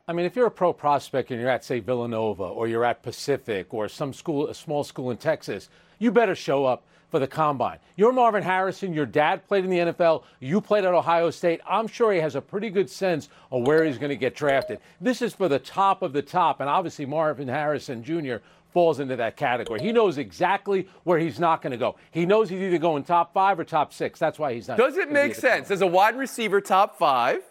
I 0.08 0.14
mean, 0.14 0.26
if 0.26 0.36
you're 0.36 0.48
a 0.48 0.52
pro 0.52 0.74
prospect 0.74 1.32
and 1.32 1.40
you're 1.40 1.50
at, 1.50 1.64
say, 1.64 1.80
Villanova 1.80 2.44
or 2.44 2.68
you're 2.68 2.84
at 2.84 3.02
Pacific 3.02 3.74
or 3.74 3.88
some 3.88 4.14
school, 4.14 4.48
a 4.48 4.54
small 4.54 4.84
school 4.84 5.12
in 5.12 5.18
Texas, 5.18 5.70
you 6.00 6.12
better 6.12 6.36
show 6.36 6.66
up 6.66 6.84
for 7.12 7.20
the 7.20 7.28
combine. 7.28 7.78
You're 7.98 8.14
Marvin 8.14 8.42
Harrison. 8.42 8.94
Your 8.94 9.06
dad 9.06 9.46
played 9.48 9.66
in 9.66 9.70
the 9.70 9.78
NFL. 9.78 10.24
You 10.40 10.60
played 10.62 10.86
at 10.86 10.94
Ohio 10.94 11.30
State. 11.30 11.60
I'm 11.70 11.88
sure 11.88 12.14
he 12.14 12.20
has 12.20 12.36
a 12.36 12.42
pretty 12.42 12.70
good 12.70 12.90
sense 12.90 13.30
of 13.52 13.68
where 13.68 13.84
he's 13.84 13.98
going 13.98 14.10
to 14.10 14.16
get 14.16 14.34
drafted. 14.34 14.80
This 15.02 15.22
is 15.22 15.34
for 15.34 15.50
the 15.50 15.60
top 15.60 16.02
of 16.02 16.14
the 16.14 16.22
top. 16.22 16.62
And 16.62 16.70
obviously, 16.70 17.06
Marvin 17.06 17.50
Harrison 17.50 18.04
Jr 18.04 18.38
falls 18.72 19.00
into 19.00 19.16
that 19.18 19.38
category. 19.38 19.82
He 19.82 19.92
knows 19.92 20.18
exactly 20.18 20.88
where 21.04 21.20
he's 21.20 21.40
not 21.40 21.62
going 21.62 21.72
to 21.72 21.78
go. 21.78 21.96
He 22.12 22.25
knows 22.25 22.50
he's 22.50 22.62
either 22.62 22.78
going 22.78 23.04
top 23.04 23.34
five 23.34 23.60
or 23.60 23.63
top 23.63 23.94
six. 23.94 24.20
That's 24.20 24.40
why 24.40 24.54
he's 24.54 24.68
not. 24.68 24.78
Does 24.78 24.98
it 24.98 25.12
make 25.12 25.36
sense 25.36 25.72
as 25.72 25.82
a 25.82 25.88
wide 25.88 26.18
receiver, 26.18 26.62
top 26.62 26.98
five? 26.98 27.44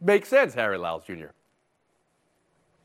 Makes 0.00 0.28
sense, 0.28 0.54
Harry 0.54 0.78
Lyles 0.78 1.04
Jr. 1.04 1.26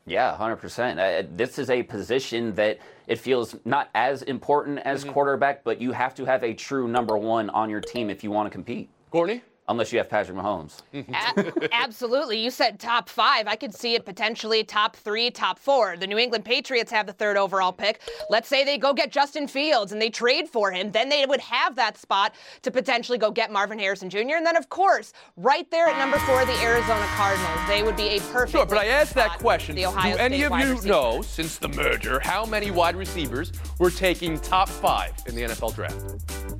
Yeah, 0.06 0.36
100%. 0.38 0.98
Uh, 0.98 1.26
this 1.34 1.58
is 1.58 1.68
a 1.68 1.82
position 1.82 2.54
that 2.54 2.78
it 3.08 3.18
feels 3.18 3.56
not 3.64 3.90
as 3.94 4.22
important 4.22 4.78
as 4.80 5.02
mm-hmm. 5.02 5.12
quarterback, 5.12 5.64
but 5.64 5.80
you 5.80 5.92
have 5.92 6.14
to 6.14 6.24
have 6.24 6.44
a 6.44 6.54
true 6.54 6.86
number 6.86 7.16
one 7.16 7.50
on 7.50 7.68
your 7.70 7.80
team 7.80 8.08
if 8.08 8.22
you 8.22 8.30
want 8.30 8.46
to 8.46 8.50
compete. 8.50 8.88
Courtney? 9.10 9.42
Unless 9.68 9.92
you 9.92 9.98
have 9.98 10.08
Patrick 10.08 10.36
Mahomes. 10.36 10.82
A- 10.94 11.68
absolutely. 11.74 12.38
You 12.38 12.50
said 12.50 12.78
top 12.78 13.08
five. 13.08 13.46
I 13.46 13.56
could 13.56 13.74
see 13.74 13.94
it 13.94 14.04
potentially 14.04 14.64
top 14.64 14.96
three, 14.96 15.30
top 15.30 15.58
four. 15.58 15.96
The 15.96 16.06
New 16.06 16.18
England 16.18 16.44
Patriots 16.44 16.90
have 16.92 17.06
the 17.06 17.12
third 17.12 17.36
overall 17.36 17.72
pick. 17.72 18.00
Let's 18.30 18.48
say 18.48 18.64
they 18.64 18.78
go 18.78 18.92
get 18.94 19.10
Justin 19.10 19.48
Fields 19.48 19.92
and 19.92 20.00
they 20.00 20.10
trade 20.10 20.48
for 20.48 20.70
him. 20.70 20.90
Then 20.92 21.08
they 21.08 21.26
would 21.26 21.40
have 21.40 21.76
that 21.76 21.98
spot 21.98 22.34
to 22.62 22.70
potentially 22.70 23.18
go 23.18 23.30
get 23.30 23.50
Marvin 23.50 23.78
Harrison 23.78 24.08
Jr. 24.10 24.36
And 24.36 24.46
then, 24.46 24.56
of 24.56 24.68
course, 24.68 25.12
right 25.36 25.70
there 25.70 25.86
at 25.86 25.98
number 25.98 26.18
four, 26.18 26.44
the 26.44 26.58
Arizona 26.62 27.04
Cardinals. 27.16 27.68
They 27.68 27.82
would 27.82 27.96
be 27.96 28.08
a 28.08 28.20
perfect. 28.20 28.52
Sure, 28.52 28.66
but 28.66 28.78
I 28.78 28.86
asked 28.86 29.14
that 29.14 29.38
question. 29.38 29.76
Do 29.76 29.82
any 30.18 30.42
of 30.42 30.52
you 30.58 30.80
know, 30.88 31.22
since 31.22 31.58
the 31.58 31.68
merger, 31.68 32.20
how 32.20 32.44
many 32.44 32.70
wide 32.70 32.96
receivers 32.96 33.52
were 33.78 33.90
taking 33.90 34.38
top 34.38 34.68
five 34.68 35.12
in 35.26 35.34
the 35.34 35.42
NFL 35.42 35.74
draft? 35.74 36.55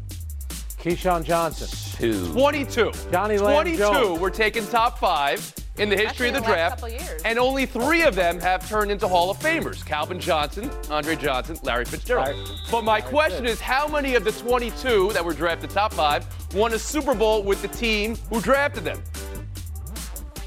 Keyshawn 0.78 1.25
Johnson. 1.25 1.68
Two. 1.99 2.33
22. 2.33 2.92
Johnny 3.11 3.38
Lamb 3.38 3.54
22 3.54 3.78
Jones. 3.78 4.21
were 4.21 4.30
taken 4.30 4.66
top 4.66 4.99
five 4.99 5.52
in 5.78 5.88
the 5.88 5.97
history 5.97 6.28
Actually, 6.28 6.28
of 6.28 6.35
the, 6.35 6.40
draft. 6.40 6.85
And 7.25 7.38
only 7.38 7.66
three 7.66 8.02
of 8.02 8.14
them 8.14 8.38
have 8.40 8.68
turned 8.68 8.90
into 8.90 9.09
Hall 9.09 9.30
of 9.30 9.38
Famers 9.38 9.85
Calvin 9.85 10.21
Johnson, 10.21 10.71
Andre 10.90 11.16
Johnson, 11.16 11.59
Larry 11.62 11.85
Fitzgerald. 11.85 12.28
Larry. 12.28 12.45
But 12.71 12.83
my 12.85 12.99
Larry 12.99 13.11
question 13.11 13.47
is 13.47 13.61
how 13.61 13.88
many 13.88 14.14
of 14.14 14.25
the 14.25 14.33
22 14.33 15.12
that 15.12 15.25
were 15.25 15.35
drafted 15.35 15.71
top 15.71 15.92
five 15.92 16.26
won 16.54 16.73
a 16.73 16.78
Super 16.78 17.14
Bowl 17.14 17.42
with 17.42 17.62
the 17.62 17.68
team 17.68 18.16
who 18.30 18.40
drafted 18.40 18.85
them? 18.85 19.02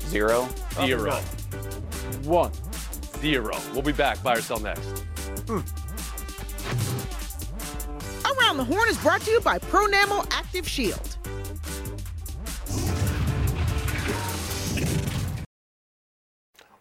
Zero. 0.08 0.48
Zero. 0.86 1.16
One. 2.24 2.52
Zero. 3.20 3.52
We'll 3.74 3.82
be 3.82 3.92
back. 3.92 4.22
Buy 4.24 4.36
or 4.36 4.42
sell 4.42 4.60
next. 4.60 4.82
Hmm. 5.48 5.60
Around 8.50 8.58
the 8.58 8.64
Horn 8.64 8.90
is 8.90 8.98
brought 8.98 9.22
to 9.22 9.30
you 9.30 9.40
by 9.42 9.60
Pronamel 9.60 10.26
Active 10.32 10.68
Shield. 10.68 11.18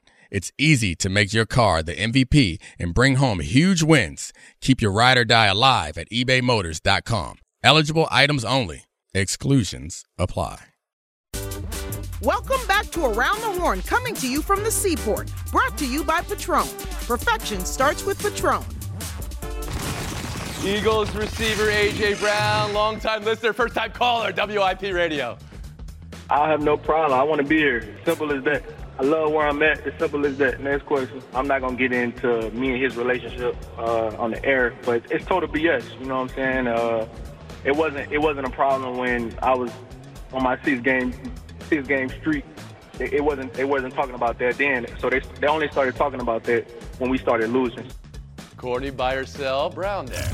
It's 0.31 0.51
easy 0.57 0.95
to 0.95 1.09
make 1.09 1.33
your 1.33 1.45
car 1.45 1.83
the 1.83 1.93
MVP 1.93 2.57
and 2.79 2.93
bring 2.93 3.17
home 3.17 3.41
huge 3.41 3.83
wins. 3.83 4.31
Keep 4.61 4.81
your 4.81 4.93
ride 4.93 5.17
or 5.17 5.25
die 5.25 5.47
alive 5.47 5.97
at 5.97 6.09
ebaymotors.com. 6.09 7.39
Eligible 7.63 8.07
items 8.09 8.45
only. 8.45 8.85
Exclusions 9.13 10.05
apply. 10.17 10.67
Welcome 12.21 12.65
back 12.67 12.85
to 12.91 13.05
Around 13.05 13.41
the 13.41 13.59
Horn, 13.59 13.81
coming 13.81 14.13
to 14.15 14.31
you 14.31 14.41
from 14.41 14.63
the 14.63 14.71
seaport. 14.71 15.29
Brought 15.51 15.77
to 15.79 15.87
you 15.87 16.03
by 16.03 16.21
Patron. 16.21 16.67
Perfection 17.07 17.65
starts 17.65 18.05
with 18.05 18.21
Patron. 18.21 18.63
Eagles 20.63 21.13
receiver 21.15 21.69
A.J. 21.69 22.13
Brown, 22.15 22.73
longtime 22.73 23.25
listener, 23.25 23.51
first 23.51 23.73
time 23.75 23.91
caller, 23.91 24.31
WIP 24.31 24.93
Radio. 24.93 25.37
I 26.29 26.47
have 26.47 26.61
no 26.61 26.77
problem. 26.77 27.19
I 27.19 27.23
want 27.23 27.41
to 27.41 27.47
be 27.47 27.57
here. 27.57 27.97
Simple 28.05 28.31
as 28.31 28.43
that. 28.43 28.63
I 29.01 29.03
love 29.03 29.31
where 29.31 29.47
I'm 29.47 29.63
at. 29.63 29.79
As 29.87 29.97
simple 29.97 30.27
as 30.27 30.37
that. 30.37 30.59
Next 30.59 30.85
question. 30.85 31.23
I'm 31.33 31.47
not 31.47 31.61
gonna 31.61 31.75
get 31.75 31.91
into 31.91 32.51
me 32.51 32.73
and 32.73 32.83
his 32.83 32.95
relationship 32.95 33.57
uh, 33.79 34.15
on 34.19 34.29
the 34.29 34.45
air, 34.45 34.75
but 34.83 35.11
it's 35.11 35.25
total 35.25 35.49
BS. 35.49 35.99
You 35.99 36.05
know 36.05 36.21
what 36.21 36.29
I'm 36.29 36.35
saying? 36.35 36.67
Uh, 36.67 37.07
it 37.63 37.75
wasn't. 37.75 38.11
It 38.11 38.19
wasn't 38.19 38.45
a 38.45 38.51
problem 38.51 38.97
when 38.97 39.35
I 39.41 39.55
was 39.55 39.71
on 40.31 40.43
my 40.43 40.61
six 40.63 40.83
game, 40.83 41.15
six 41.67 41.87
game 41.87 42.09
streak. 42.09 42.45
It, 42.99 43.13
it 43.13 43.23
wasn't. 43.23 43.51
They 43.53 43.65
wasn't 43.65 43.95
talking 43.95 44.13
about 44.13 44.37
that 44.37 44.59
then. 44.59 44.85
So 44.99 45.09
they 45.09 45.21
they 45.39 45.47
only 45.47 45.67
started 45.69 45.95
talking 45.95 46.21
about 46.21 46.43
that 46.43 46.69
when 46.99 47.09
we 47.09 47.17
started 47.17 47.49
losing. 47.49 47.87
Courtney, 48.55 48.91
buy 48.91 49.15
or 49.15 49.25
sell 49.25 49.71
Brown 49.71 50.05
there. 50.05 50.31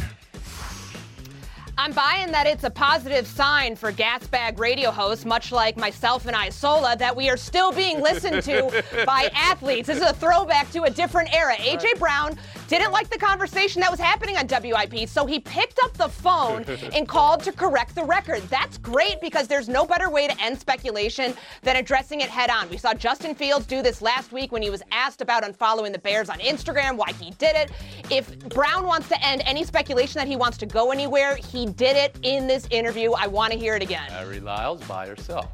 I'm 1.88 1.94
buying 1.94 2.34
that 2.34 2.46
it's 2.46 2.65
a 2.65 2.70
positive 2.70 3.25
sign 3.25 3.77
for 3.77 3.94
Gasbag 3.94 4.60
radio 4.60 4.91
hosts, 4.91 5.24
much 5.24 5.53
like 5.53 5.77
myself 5.77 6.25
and 6.25 6.36
Isola, 6.36 6.98
that 6.98 7.15
we 7.15 7.29
are 7.29 7.38
still 7.38 7.72
being 7.72 8.01
listened 8.01 8.44
to 8.44 8.84
by 9.06 9.32
athletes. 9.34 9.88
This 9.88 10.00
is 10.00 10.03
a 10.03 10.12
throwback 10.12 10.70
to 10.72 10.84
a 10.84 10.89
different 10.89 11.34
era. 11.34 11.56
AJ 11.56 11.98
Brown 11.98 12.38
didn't 12.67 12.91
like 12.91 13.09
the 13.09 13.17
conversation 13.17 13.81
that 13.81 13.91
was 13.91 14.00
happening 14.00 14.38
on 14.38 14.47
WIP, 14.47 15.07
so 15.07 15.25
he 15.25 15.39
picked 15.39 15.79
up 15.83 15.93
the 15.93 16.09
phone 16.09 16.63
and 16.93 17.07
called 17.07 17.43
to 17.43 17.51
correct 17.51 17.95
the 17.95 18.03
record. 18.03 18.41
That's 18.50 18.77
great 18.77 19.21
because 19.21 19.47
there's 19.47 19.69
no 19.69 19.86
better 19.86 20.09
way 20.09 20.27
to 20.27 20.41
end 20.41 20.59
speculation 20.59 21.33
than 21.63 21.77
addressing 21.77 22.21
it 22.21 22.29
head 22.29 22.50
on. 22.50 22.69
We 22.69 22.77
saw 22.77 22.93
Justin 22.93 23.36
Fields 23.36 23.65
do 23.65 23.81
this 23.81 24.01
last 24.01 24.31
week 24.31 24.51
when 24.51 24.62
he 24.62 24.69
was 24.69 24.81
asked 24.91 25.21
about 25.21 25.43
unfollowing 25.43 25.91
the 25.91 26.00
Bears 26.00 26.29
on 26.29 26.39
Instagram, 26.39 26.97
why 26.97 27.13
he 27.13 27.31
did 27.31 27.55
it. 27.55 27.71
If 28.09 28.38
Brown 28.50 28.86
wants 28.86 29.07
to 29.09 29.25
end 29.25 29.41
any 29.45 29.63
speculation 29.63 30.19
that 30.19 30.27
he 30.27 30.36
wants 30.36 30.57
to 30.57 30.65
go 30.65 30.91
anywhere, 30.91 31.36
he 31.36 31.65
did 31.65 31.95
it 31.95 32.17
in 32.24 32.47
this 32.47 32.67
interview. 32.71 33.13
I 33.13 33.27
want 33.27 33.53
to 33.53 33.59
hear 33.59 33.75
it 33.75 33.81
again. 33.81 34.09
Harry 34.09 34.39
Lyles, 34.39 34.81
buy 34.83 35.07
or 35.07 35.15
sell? 35.15 35.51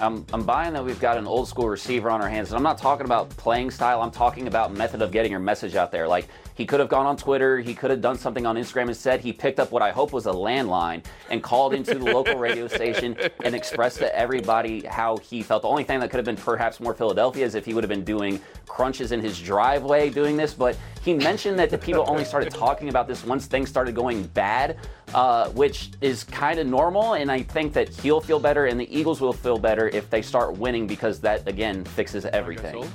I'm, 0.00 0.26
I'm 0.32 0.44
buying 0.44 0.72
that 0.74 0.84
we've 0.84 1.00
got 1.00 1.16
an 1.16 1.26
old 1.26 1.48
school 1.48 1.68
receiver 1.68 2.10
on 2.10 2.20
our 2.20 2.28
hands. 2.28 2.48
And 2.50 2.56
I'm 2.56 2.62
not 2.62 2.78
talking 2.78 3.06
about 3.06 3.28
playing 3.30 3.70
style, 3.70 4.02
I'm 4.02 4.10
talking 4.10 4.46
about 4.46 4.72
method 4.72 5.02
of 5.02 5.10
getting 5.12 5.30
your 5.30 5.40
message 5.40 5.74
out 5.74 5.90
there. 5.90 6.06
Like, 6.08 6.28
he 6.54 6.64
could 6.64 6.80
have 6.80 6.88
gone 6.88 7.06
on 7.06 7.16
Twitter, 7.16 7.58
he 7.58 7.74
could 7.74 7.90
have 7.90 8.00
done 8.00 8.16
something 8.16 8.46
on 8.46 8.56
Instagram 8.56 8.88
instead. 8.88 9.20
He 9.20 9.32
picked 9.32 9.58
up 9.58 9.72
what 9.72 9.82
I 9.82 9.90
hope 9.90 10.12
was 10.12 10.26
a 10.26 10.32
landline 10.32 11.04
and 11.30 11.42
called 11.42 11.74
into 11.74 11.98
the 11.98 12.04
local 12.12 12.36
radio 12.36 12.68
station 12.68 13.16
and 13.44 13.54
expressed 13.54 13.98
to 13.98 14.16
everybody 14.16 14.84
how 14.86 15.16
he 15.16 15.42
felt. 15.42 15.62
The 15.62 15.68
only 15.68 15.84
thing 15.84 15.98
that 16.00 16.10
could 16.10 16.18
have 16.18 16.24
been 16.24 16.36
perhaps 16.36 16.78
more 16.78 16.94
Philadelphia 16.94 17.44
is 17.44 17.54
if 17.54 17.64
he 17.64 17.74
would 17.74 17.82
have 17.82 17.88
been 17.88 18.04
doing 18.04 18.40
crunches 18.66 19.12
in 19.12 19.20
his 19.20 19.40
driveway 19.40 20.10
doing 20.10 20.36
this. 20.36 20.54
But 20.54 20.76
he 21.02 21.12
mentioned 21.12 21.58
that 21.58 21.70
the 21.70 21.78
people 21.78 22.04
only 22.06 22.24
started 22.24 22.52
talking 22.52 22.88
about 22.88 23.08
this 23.08 23.24
once 23.24 23.46
things 23.46 23.68
started 23.68 23.94
going 23.94 24.22
bad, 24.28 24.78
uh, 25.12 25.48
which 25.50 25.90
is 26.00 26.24
kind 26.24 26.60
of 26.60 26.66
normal. 26.66 27.14
And 27.14 27.32
I 27.32 27.42
think 27.42 27.72
that 27.72 27.88
he'll 27.88 28.20
feel 28.20 28.38
better 28.38 28.66
and 28.66 28.78
the 28.78 28.96
Eagles 28.96 29.20
will 29.20 29.32
feel 29.32 29.58
better 29.58 29.88
if 29.88 30.08
they 30.08 30.22
start 30.22 30.56
winning 30.56 30.86
because 30.86 31.20
that, 31.20 31.48
again, 31.48 31.84
fixes 31.84 32.24
everything. 32.26 32.88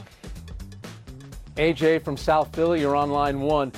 AJ 1.60 2.06
from 2.06 2.16
South 2.16 2.56
Philly, 2.56 2.80
you're 2.80 2.96
on 2.96 3.12
line 3.12 3.42
one. 3.42 3.74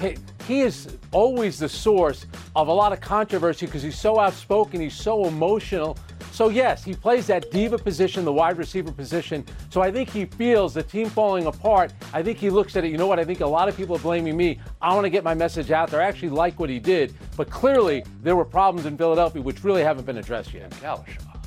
He, 0.00 0.16
he 0.46 0.62
is 0.62 0.96
always 1.12 1.58
the 1.58 1.68
source 1.68 2.24
of 2.56 2.68
a 2.68 2.72
lot 2.72 2.90
of 2.90 3.02
controversy 3.02 3.66
because 3.66 3.82
he's 3.82 3.98
so 3.98 4.18
outspoken, 4.18 4.80
he's 4.80 4.96
so 4.96 5.26
emotional. 5.26 5.98
So, 6.32 6.48
yes, 6.48 6.82
he 6.82 6.94
plays 6.94 7.26
that 7.26 7.50
diva 7.50 7.76
position, 7.76 8.24
the 8.24 8.32
wide 8.32 8.56
receiver 8.56 8.92
position. 8.92 9.44
So, 9.68 9.82
I 9.82 9.92
think 9.92 10.08
he 10.08 10.24
feels 10.24 10.72
the 10.72 10.82
team 10.82 11.10
falling 11.10 11.46
apart. 11.46 11.92
I 12.14 12.22
think 12.22 12.38
he 12.38 12.48
looks 12.48 12.76
at 12.76 12.84
it, 12.84 12.90
you 12.90 12.96
know 12.96 13.06
what? 13.06 13.18
I 13.18 13.24
think 13.24 13.40
a 13.40 13.46
lot 13.46 13.68
of 13.68 13.76
people 13.76 13.96
are 13.96 14.00
blaming 14.00 14.36
me. 14.36 14.58
I 14.80 14.94
want 14.94 15.04
to 15.04 15.10
get 15.10 15.22
my 15.22 15.34
message 15.34 15.70
out 15.70 15.90
there. 15.90 16.00
I 16.00 16.04
actually 16.04 16.30
like 16.30 16.58
what 16.58 16.70
he 16.70 16.78
did. 16.78 17.14
But 17.36 17.50
clearly, 17.50 18.04
there 18.22 18.36
were 18.36 18.44
problems 18.46 18.86
in 18.86 18.96
Philadelphia 18.96 19.42
which 19.42 19.64
really 19.64 19.82
haven't 19.82 20.06
been 20.06 20.16
addressed 20.16 20.54
yet. 20.54 20.70
Cowlishaw. 20.70 21.37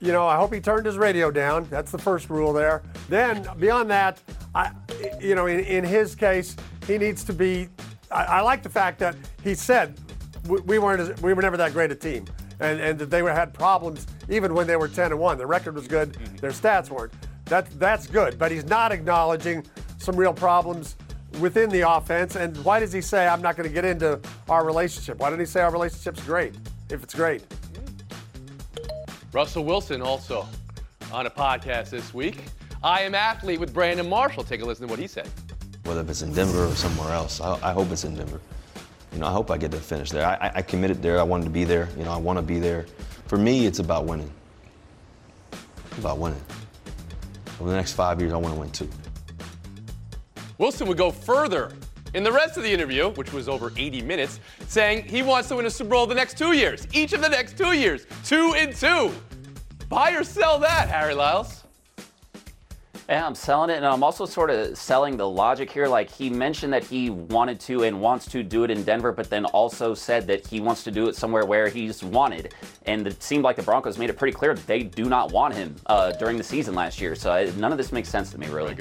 You 0.00 0.12
know, 0.12 0.26
I 0.26 0.36
hope 0.36 0.54
he 0.54 0.60
turned 0.60 0.86
his 0.86 0.96
radio 0.96 1.30
down. 1.30 1.66
That's 1.70 1.90
the 1.90 1.98
first 1.98 2.30
rule 2.30 2.52
there. 2.52 2.82
Then, 3.08 3.48
beyond 3.58 3.90
that, 3.90 4.20
I, 4.54 4.70
you 5.20 5.34
know, 5.34 5.46
in, 5.46 5.60
in 5.60 5.84
his 5.84 6.14
case, 6.14 6.54
he 6.86 6.98
needs 6.98 7.24
to 7.24 7.32
be. 7.32 7.68
I, 8.10 8.24
I 8.24 8.40
like 8.40 8.62
the 8.62 8.68
fact 8.68 9.00
that 9.00 9.16
he 9.42 9.54
said 9.54 9.98
we, 10.46 10.60
we 10.60 10.78
weren't 10.78 11.00
as, 11.00 11.20
we 11.20 11.34
were 11.34 11.42
never 11.42 11.56
that 11.56 11.72
great 11.72 11.90
a 11.90 11.96
team, 11.96 12.26
and 12.60 12.80
and 12.80 12.98
that 12.98 13.10
they 13.10 13.22
were, 13.22 13.32
had 13.32 13.52
problems 13.52 14.06
even 14.28 14.54
when 14.54 14.66
they 14.66 14.76
were 14.76 14.88
10 14.88 15.12
and 15.12 15.20
one. 15.20 15.36
The 15.38 15.46
record 15.46 15.74
was 15.74 15.88
good, 15.88 16.12
mm-hmm. 16.12 16.36
their 16.36 16.50
stats 16.50 16.90
weren't. 16.90 17.12
That 17.46 17.68
that's 17.78 18.06
good, 18.06 18.38
but 18.38 18.52
he's 18.52 18.64
not 18.64 18.92
acknowledging 18.92 19.64
some 19.98 20.16
real 20.16 20.32
problems 20.32 20.96
within 21.40 21.70
the 21.70 21.88
offense. 21.88 22.36
And 22.36 22.56
why 22.64 22.80
does 22.80 22.92
he 22.92 23.00
say 23.00 23.26
I'm 23.26 23.42
not 23.42 23.56
going 23.56 23.68
to 23.68 23.74
get 23.74 23.84
into 23.84 24.20
our 24.48 24.64
relationship? 24.64 25.18
Why 25.18 25.30
didn't 25.30 25.40
he 25.40 25.46
say 25.46 25.60
our 25.60 25.72
relationship's 25.72 26.22
great 26.22 26.54
if 26.90 27.02
it's 27.02 27.14
great? 27.14 27.42
Russell 29.32 29.64
Wilson 29.64 30.00
also 30.00 30.46
on 31.12 31.26
a 31.26 31.30
podcast 31.30 31.90
this 31.90 32.14
week. 32.14 32.44
I 32.82 33.02
am 33.02 33.14
athlete 33.14 33.60
with 33.60 33.74
Brandon 33.74 34.08
Marshall. 34.08 34.42
Take 34.42 34.62
a 34.62 34.64
listen 34.64 34.86
to 34.86 34.90
what 34.90 34.98
he 34.98 35.06
said. 35.06 35.28
Whether 35.84 36.00
it's 36.08 36.22
in 36.22 36.32
Denver 36.32 36.64
or 36.64 36.74
somewhere 36.74 37.12
else, 37.12 37.40
I, 37.40 37.58
I 37.62 37.72
hope 37.72 37.90
it's 37.90 38.04
in 38.04 38.14
Denver. 38.14 38.40
You 39.12 39.18
know, 39.18 39.26
I 39.26 39.32
hope 39.32 39.50
I 39.50 39.58
get 39.58 39.70
to 39.72 39.78
finish 39.78 40.10
there. 40.10 40.26
I, 40.26 40.50
I 40.54 40.62
committed 40.62 41.02
there. 41.02 41.18
I 41.18 41.22
wanted 41.22 41.44
to 41.44 41.50
be 41.50 41.64
there. 41.64 41.88
You 41.98 42.04
know, 42.04 42.12
I 42.12 42.16
want 42.16 42.38
to 42.38 42.42
be 42.42 42.58
there. 42.58 42.86
For 43.26 43.36
me, 43.36 43.66
it's 43.66 43.80
about 43.80 44.06
winning. 44.06 44.30
It's 45.52 45.98
about 45.98 46.18
winning. 46.18 46.40
Over 47.60 47.70
the 47.70 47.76
next 47.76 47.92
five 47.92 48.20
years, 48.20 48.32
I 48.32 48.36
want 48.36 48.54
to 48.54 48.60
win 48.60 48.70
too. 48.70 48.88
Wilson 50.58 50.86
would 50.88 50.98
go 50.98 51.10
further 51.10 51.72
in 52.14 52.22
the 52.22 52.32
rest 52.32 52.56
of 52.56 52.62
the 52.62 52.72
interview, 52.72 53.10
which 53.10 53.32
was 53.32 53.48
over 53.48 53.72
80 53.76 54.02
minutes, 54.02 54.40
saying 54.66 55.04
he 55.04 55.22
wants 55.22 55.48
to 55.48 55.56
win 55.56 55.66
a 55.66 55.70
Super 55.70 55.90
Bowl 55.90 56.06
the 56.06 56.14
next 56.14 56.38
two 56.38 56.52
years, 56.52 56.86
each 56.92 57.12
of 57.12 57.20
the 57.20 57.28
next 57.28 57.56
two 57.56 57.72
years, 57.72 58.06
two 58.24 58.54
and 58.56 58.74
two. 58.74 59.12
Buy 59.88 60.12
or 60.12 60.24
sell 60.24 60.58
that, 60.58 60.88
Harry 60.88 61.14
Lyles. 61.14 61.64
Yeah, 63.08 63.26
I'm 63.26 63.34
selling 63.34 63.70
it, 63.70 63.76
and 63.76 63.86
I'm 63.86 64.02
also 64.02 64.26
sort 64.26 64.50
of 64.50 64.76
selling 64.76 65.16
the 65.16 65.26
logic 65.26 65.70
here. 65.70 65.88
Like 65.88 66.10
he 66.10 66.28
mentioned 66.28 66.74
that 66.74 66.84
he 66.84 67.08
wanted 67.08 67.58
to 67.60 67.84
and 67.84 68.02
wants 68.02 68.26
to 68.26 68.42
do 68.42 68.64
it 68.64 68.70
in 68.70 68.82
Denver, 68.82 69.12
but 69.12 69.30
then 69.30 69.46
also 69.46 69.94
said 69.94 70.26
that 70.26 70.46
he 70.46 70.60
wants 70.60 70.84
to 70.84 70.90
do 70.90 71.08
it 71.08 71.16
somewhere 71.16 71.46
where 71.46 71.68
he's 71.68 72.04
wanted. 72.04 72.52
And 72.84 73.06
it 73.06 73.22
seemed 73.22 73.44
like 73.44 73.56
the 73.56 73.62
Broncos 73.62 73.96
made 73.96 74.10
it 74.10 74.18
pretty 74.18 74.36
clear 74.36 74.52
that 74.52 74.66
they 74.66 74.82
do 74.82 75.06
not 75.06 75.32
want 75.32 75.54
him 75.54 75.74
uh, 75.86 76.12
during 76.12 76.36
the 76.36 76.44
season 76.44 76.74
last 76.74 77.00
year. 77.00 77.14
So 77.14 77.32
I, 77.32 77.50
none 77.56 77.72
of 77.72 77.78
this 77.78 77.92
makes 77.92 78.10
sense 78.10 78.30
to 78.32 78.38
me, 78.38 78.46
really. 78.48 78.74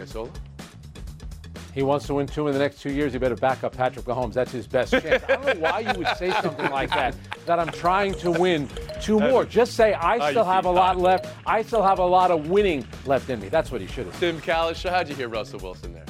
He 1.78 1.84
wants 1.84 2.08
to 2.08 2.16
win 2.16 2.26
two 2.26 2.48
in 2.48 2.54
the 2.54 2.60
next 2.60 2.82
two 2.82 2.92
years. 2.92 3.14
He 3.14 3.20
better 3.20 3.36
back 3.36 3.64
up 3.64 3.78
Patrick 3.78 4.04
Mahomes. 4.06 4.34
That's 4.34 4.52
his 4.52 4.66
best 4.66 4.94
chance. 4.94 5.24
I 5.30 5.36
don't 5.36 5.46
know 5.46 5.62
why 5.62 5.82
you 5.82 5.94
would 5.94 6.08
say 6.18 6.32
something 6.42 6.72
like 6.72 6.90
that. 6.90 7.16
That 7.46 7.60
I'm 7.60 7.70
trying 7.70 8.16
to 8.16 8.32
win 8.32 8.68
two 9.00 9.20
more. 9.20 9.46
Just 9.46 9.76
say 9.76 9.94
I 9.94 10.32
still 10.32 10.44
have 10.44 10.66
a 10.66 10.72
lot 10.72 10.98
left. 10.98 11.28
I 11.46 11.62
still 11.62 11.84
have 11.84 12.00
a 12.00 12.06
lot 12.06 12.32
of 12.32 12.50
winning 12.50 12.84
left 13.06 13.30
in 13.30 13.40
me. 13.40 13.50
That's 13.50 13.72
what 13.72 13.80
he 13.80 13.86
should 13.86 14.08
have 14.08 14.16
said. 14.16 14.20
Tim 14.22 14.42
Cowlishaw, 14.42 14.90
how'd 14.90 15.08
you 15.08 15.14
hear 15.14 15.30
Russell 15.30 15.60
Wilson 15.60 15.94
there? 15.94 16.06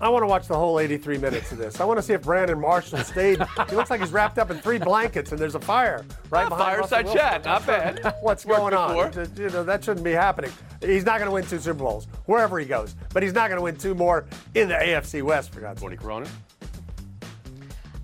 I 0.00 0.08
want 0.08 0.22
to 0.22 0.26
watch 0.26 0.48
the 0.48 0.56
whole 0.56 0.80
83 0.80 1.18
minutes 1.18 1.52
of 1.52 1.58
this. 1.58 1.80
I 1.80 1.84
want 1.84 1.98
to 1.98 2.02
see 2.02 2.12
if 2.12 2.22
Brandon 2.22 2.60
Marshall 2.60 2.98
stayed. 2.98 3.40
he 3.70 3.76
looks 3.76 3.90
like 3.90 4.00
he's 4.00 4.12
wrapped 4.12 4.38
up 4.38 4.50
in 4.50 4.58
three 4.58 4.78
blankets 4.78 5.30
and 5.30 5.38
there's 5.40 5.54
a 5.54 5.60
fire 5.60 6.04
right 6.30 6.46
Ah, 6.46 6.48
behind 6.48 6.76
fireside 6.88 7.12
chat, 7.12 7.44
not 7.44 7.64
bad. 7.66 8.14
What's 8.20 8.44
Worked 8.44 8.60
going 8.60 8.74
on? 8.74 9.10
before. 9.10 9.42
You 9.44 9.50
know, 9.50 9.64
that 9.64 9.84
shouldn't 9.84 10.04
be 10.04 10.12
happening. 10.12 10.52
He's 10.80 11.04
not 11.04 11.18
going 11.18 11.28
to 11.28 11.32
win 11.34 11.46
two 11.46 11.58
Super 11.58 11.78
Bowls 11.78 12.06
wherever 12.26 12.58
he 12.58 12.66
goes, 12.66 12.94
but 13.12 13.22
he's 13.22 13.32
not 13.32 13.48
going 13.48 13.58
to 13.58 13.62
win 13.62 13.76
two 13.76 13.94
more 13.94 14.26
in 14.54 14.68
the 14.68 14.74
AFC 14.74 15.22
West 15.22 15.52
for 15.52 15.60
God's 15.60 15.80
sake. 15.80 15.84
Tony 15.90 15.96
Corona. 15.96 16.26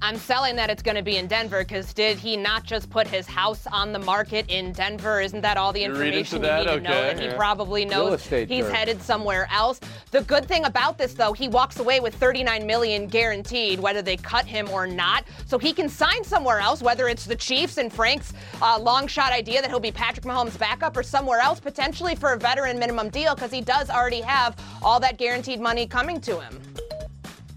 I'm 0.02 0.16
selling 0.16 0.56
that 0.56 0.70
it's 0.70 0.82
going 0.82 0.96
to 0.96 1.02
be 1.02 1.16
in 1.18 1.26
Denver 1.26 1.58
because 1.58 1.92
did 1.92 2.16
he 2.18 2.34
not 2.36 2.64
just 2.64 2.88
put 2.88 3.06
his 3.06 3.26
house 3.26 3.66
on 3.66 3.92
the 3.92 3.98
market 3.98 4.46
in 4.48 4.72
Denver? 4.72 5.20
Isn't 5.20 5.42
that 5.42 5.58
all 5.58 5.74
the 5.74 5.82
You 5.82 5.92
read 5.94 6.14
information 6.14 6.36
into 6.36 6.48
you 6.48 6.64
that? 6.64 6.66
need 6.66 6.72
to 6.72 6.80
know? 6.80 6.98
Okay, 6.98 7.10
And 7.10 7.20
he 7.20 7.28
probably 7.36 7.84
knows 7.84 8.26
he's 8.26 8.48
dirt. 8.48 8.72
headed 8.74 9.02
somewhere 9.02 9.46
else. 9.52 9.78
The 10.10 10.22
good 10.22 10.46
thing 10.46 10.64
about 10.64 10.96
this, 10.96 11.12
though, 11.12 11.34
he 11.34 11.48
walks 11.48 11.80
away 11.80 12.00
with 12.00 12.14
39 12.14 12.66
million 12.66 13.08
guaranteed, 13.08 13.78
whether 13.78 14.00
they 14.00 14.16
cut 14.16 14.46
him 14.46 14.70
or 14.70 14.86
not. 14.86 15.24
So 15.46 15.58
he 15.58 15.72
can 15.74 15.88
sign 15.90 16.24
somewhere 16.24 16.60
else, 16.60 16.80
whether 16.82 17.06
it's 17.08 17.26
the 17.26 17.36
Chiefs 17.36 17.76
and 17.76 17.92
Frank's 17.92 18.32
uh, 18.62 18.78
long 18.80 19.06
shot 19.06 19.32
idea 19.32 19.60
that 19.60 19.68
he'll 19.70 19.80
be 19.80 19.92
Patrick 19.92 20.24
Mahomes' 20.24 20.58
backup, 20.58 20.96
or 20.96 21.02
somewhere 21.02 21.40
else 21.40 21.60
potentially 21.60 22.14
for 22.14 22.32
a 22.32 22.38
veteran 22.38 22.78
minimum 22.78 23.10
deal 23.10 23.34
because 23.34 23.52
he 23.52 23.60
does 23.60 23.90
already 23.90 24.22
have 24.22 24.56
all 24.82 24.98
that 24.98 25.18
guaranteed 25.18 25.60
money 25.60 25.86
coming 25.86 26.20
to 26.22 26.40
him. 26.40 26.58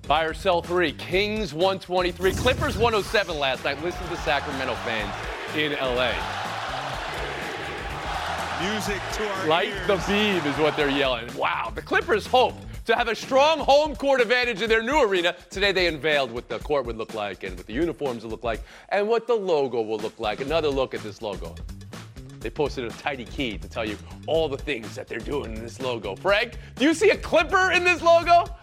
Buy 0.07 0.25
or 0.25 0.33
sell 0.33 0.61
three. 0.61 0.91
Kings 0.91 1.53
123. 1.53 2.33
Clippers 2.33 2.75
107 2.77 3.39
last 3.39 3.63
night. 3.63 3.81
Listen 3.81 4.05
to 4.09 4.17
Sacramento 4.17 4.75
fans 4.75 5.13
in 5.55 5.71
LA. 5.73 6.11
Music 8.61 9.01
to 9.13 9.27
our 9.27 9.47
Light 9.47 9.69
ears. 9.69 9.87
the 9.87 9.95
beam 10.07 10.45
is 10.45 10.57
what 10.57 10.75
they're 10.75 10.89
yelling. 10.89 11.33
Wow. 11.37 11.71
The 11.73 11.81
Clippers 11.81 12.27
hope 12.27 12.55
to 12.85 12.95
have 12.95 13.07
a 13.07 13.15
strong 13.15 13.59
home 13.59 13.95
court 13.95 14.19
advantage 14.19 14.61
in 14.61 14.69
their 14.69 14.83
new 14.83 15.01
arena. 15.01 15.35
Today 15.49 15.71
they 15.71 15.87
unveiled 15.87 16.31
what 16.31 16.49
the 16.49 16.59
court 16.59 16.85
would 16.85 16.97
look 16.97 17.13
like 17.13 17.43
and 17.43 17.55
what 17.55 17.65
the 17.65 17.73
uniforms 17.73 18.23
would 18.23 18.31
look 18.31 18.43
like 18.43 18.61
and 18.89 19.07
what 19.07 19.25
the 19.25 19.33
logo 19.33 19.81
will 19.81 19.99
look 19.99 20.19
like. 20.19 20.41
Another 20.41 20.67
look 20.67 20.93
at 20.93 21.01
this 21.01 21.21
logo. 21.21 21.55
They 22.41 22.49
posted 22.49 22.83
a 22.83 22.89
tidy 22.89 23.23
key 23.23 23.57
to 23.57 23.69
tell 23.69 23.85
you 23.85 23.97
all 24.27 24.49
the 24.49 24.57
things 24.57 24.95
that 24.95 25.07
they're 25.07 25.19
doing 25.19 25.55
in 25.55 25.61
this 25.61 25.79
logo. 25.79 26.13
Frank, 26.17 26.55
do 26.75 26.83
you 26.83 26.93
see 26.93 27.11
a 27.11 27.17
Clipper 27.17 27.71
in 27.71 27.85
this 27.85 28.01
logo? 28.01 28.53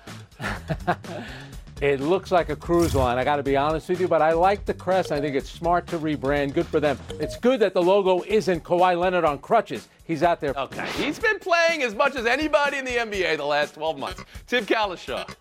It 1.81 2.01
looks 2.01 2.31
like 2.31 2.51
a 2.51 2.57
cruise 2.57 2.95
line, 2.95 3.17
I 3.17 3.25
got 3.25 3.37
to 3.37 3.43
be 3.43 3.57
honest 3.57 3.89
with 3.89 4.03
you, 4.03 4.09
but 4.09 4.21
I 4.21 4.33
like 4.33 4.67
the 4.67 4.75
crest. 4.75 5.13
I 5.13 5.21
think 5.21 5.35
it's 5.35 5.49
smart 5.49 5.87
to 5.87 5.99
rebrand. 5.99 6.53
Good 6.53 6.67
for 6.67 6.79
them. 6.79 6.99
It's 7.19 7.39
good 7.39 7.59
that 7.61 7.73
the 7.73 7.83
logo 7.83 8.23
isn't 8.27 8.65
Kawhi 8.65 8.99
Leonard 8.99 9.25
on 9.25 9.39
crutches. 9.39 9.89
He's 10.05 10.23
out 10.23 10.43
there. 10.43 10.53
Okay. 10.55 10.87
He's 11.03 11.19
been 11.19 11.39
playing 11.39 11.83
as 11.83 11.95
much 11.95 12.17
as 12.17 12.27
anybody 12.27 12.77
in 12.77 12.85
the 12.85 12.97
NBA 12.97 13.39
the 13.39 13.47
last 13.47 13.77
12 13.77 13.99
months. 13.99 14.23
Tim 14.47 14.67
Cowlishaw. 14.67 15.35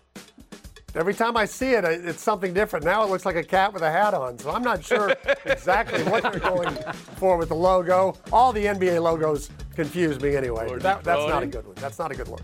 Every 0.94 1.12
time 1.12 1.36
I 1.36 1.44
see 1.44 1.72
it, 1.72 1.84
it's 1.84 2.22
something 2.22 2.54
different. 2.54 2.86
Now 2.86 3.04
it 3.04 3.10
looks 3.10 3.26
like 3.26 3.36
a 3.36 3.44
cat 3.44 3.74
with 3.74 3.82
a 3.82 3.90
hat 3.90 4.14
on. 4.14 4.38
So 4.38 4.50
I'm 4.50 4.62
not 4.62 4.82
sure 4.82 5.14
exactly 5.44 6.02
what 6.04 6.22
they're 6.22 6.40
going 6.40 6.74
for 7.16 7.36
with 7.36 7.50
the 7.50 7.54
logo. 7.54 8.16
All 8.32 8.52
the 8.54 8.64
NBA 8.64 9.02
logos 9.02 9.50
confuse 9.74 10.18
me 10.18 10.36
anyway. 10.36 10.78
That, 10.78 11.04
that's 11.04 11.28
not 11.28 11.42
a 11.42 11.46
good 11.46 11.66
one. 11.66 11.74
That's 11.76 11.98
not 11.98 12.12
a 12.12 12.14
good 12.14 12.28
one. 12.28 12.40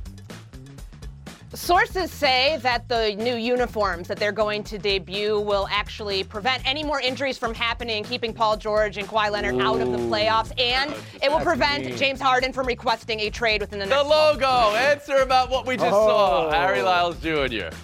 Sources 1.57 2.11
say 2.11 2.59
that 2.61 2.87
the 2.87 3.14
new 3.14 3.35
uniforms 3.35 4.09
that 4.09 4.19
they're 4.19 4.31
going 4.31 4.62
to 4.64 4.77
debut 4.77 5.40
will 5.40 5.66
actually 5.71 6.23
prevent 6.23 6.62
any 6.66 6.85
more 6.85 7.01
injuries 7.01 7.38
from 7.38 7.55
happening, 7.55 8.05
keeping 8.05 8.35
Paul 8.35 8.59
George 8.59 8.99
and 8.99 9.09
Kawhi 9.09 9.31
Leonard 9.31 9.59
out 9.62 9.81
of 9.81 9.90
the 9.90 9.97
playoffs, 9.97 10.53
and 10.61 10.95
it 11.23 11.31
will 11.31 11.40
prevent 11.40 11.97
James 11.97 12.21
Harden 12.21 12.53
from 12.53 12.66
requesting 12.66 13.21
a 13.21 13.31
trade 13.31 13.62
within 13.62 13.79
the 13.79 13.87
next. 13.87 14.03
The 14.03 14.09
next. 14.09 14.42
logo. 14.42 14.77
Answer 14.77 15.16
about 15.23 15.49
what 15.49 15.66
we 15.66 15.79
just 15.79 15.88
saw. 15.88 16.49
Oh. 16.49 16.51
Harry 16.51 16.83
Lyles 16.83 17.19
Jr. 17.21 17.75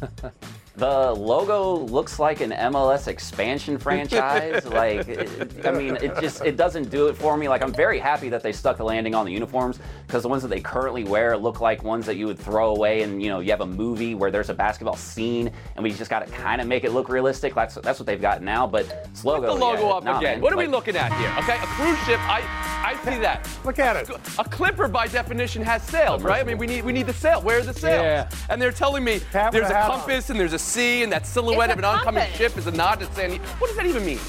The 0.80 1.12
logo 1.12 1.74
looks 1.74 2.18
like 2.18 2.40
an 2.40 2.52
MLS 2.52 3.06
expansion 3.06 3.76
franchise. 3.86 4.64
like, 4.64 5.06
it, 5.08 5.66
I 5.66 5.72
mean, 5.72 5.96
it 5.96 6.18
just 6.22 6.42
it 6.42 6.56
doesn't 6.56 6.88
do 6.88 7.08
it 7.08 7.18
for 7.18 7.36
me. 7.36 7.50
Like, 7.50 7.60
I'm 7.60 7.74
very 7.74 7.98
happy 7.98 8.30
that 8.30 8.42
they 8.42 8.50
stuck 8.50 8.78
the 8.78 8.84
landing 8.84 9.14
on 9.14 9.26
the 9.26 9.30
uniforms 9.32 9.78
because 10.06 10.22
the 10.22 10.30
ones 10.30 10.40
that 10.40 10.48
they 10.48 10.60
currently 10.60 11.04
wear 11.04 11.36
look 11.36 11.60
like 11.60 11.84
ones 11.84 12.06
that 12.06 12.16
you 12.16 12.26
would 12.26 12.38
throw 12.38 12.74
away, 12.74 13.02
and 13.02 13.22
you 13.22 13.28
know, 13.28 13.40
you 13.40 13.50
have 13.50 13.60
a 13.60 13.66
movie 13.66 14.14
where 14.14 14.30
there's 14.30 14.48
a 14.48 14.54
basketball 14.54 14.96
scene, 14.96 15.52
and 15.76 15.84
we 15.84 15.92
just 15.92 16.10
got 16.10 16.26
to 16.26 16.32
kind 16.32 16.62
of 16.62 16.66
make 16.66 16.84
it 16.84 16.92
look 16.92 17.10
realistic. 17.10 17.54
That's 17.54 17.74
that's 17.74 18.00
what 18.00 18.06
they've 18.06 18.18
got 18.18 18.40
now. 18.42 18.66
But 18.66 19.04
this 19.12 19.22
logo, 19.22 19.48
the 19.48 19.52
logo 19.52 19.82
yeah, 19.82 19.92
up 19.92 20.04
nah, 20.04 20.16
again. 20.16 20.36
man, 20.36 20.40
what 20.40 20.50
are 20.54 20.56
we 20.56 20.66
looking 20.66 20.96
at 20.96 21.12
here? 21.12 21.30
Okay, 21.40 21.62
a 21.62 21.66
cruise 21.66 21.98
ship. 22.06 22.18
I 22.22 22.40
I 22.82 22.94
see 23.04 23.18
that. 23.18 23.46
Look 23.66 23.78
at 23.78 23.96
it. 23.96 24.08
A 24.38 24.44
clipper, 24.44 24.88
by 24.88 25.08
definition, 25.08 25.62
has 25.62 25.82
sails, 25.82 26.22
right? 26.22 26.40
I 26.40 26.44
mean, 26.44 26.56
we 26.56 26.66
need 26.66 26.86
we 26.86 26.92
need 26.92 27.06
the 27.06 27.12
sail. 27.12 27.42
Where 27.42 27.58
are 27.58 27.62
the 27.62 27.74
sails? 27.74 28.02
Yeah. 28.02 28.30
And 28.48 28.62
they're 28.62 28.72
telling 28.72 29.04
me 29.04 29.20
Have 29.32 29.52
there's 29.52 29.68
the 29.68 29.74
a 29.74 29.76
hat 29.76 29.90
on. 29.90 29.98
compass 29.98 30.30
and 30.30 30.40
there's 30.40 30.54
a 30.54 30.69
sea 30.70 31.02
and 31.02 31.12
that 31.12 31.26
silhouette 31.26 31.70
of 31.70 31.76
a 31.76 31.80
an 31.80 31.84
oncoming 31.84 32.30
ship 32.32 32.56
is 32.56 32.66
a 32.66 32.70
nod 32.70 33.00
to 33.00 33.06
San. 33.14 33.32
What 33.58 33.68
does 33.68 33.76
that 33.76 33.86
even 33.86 34.04
mean? 34.06 34.20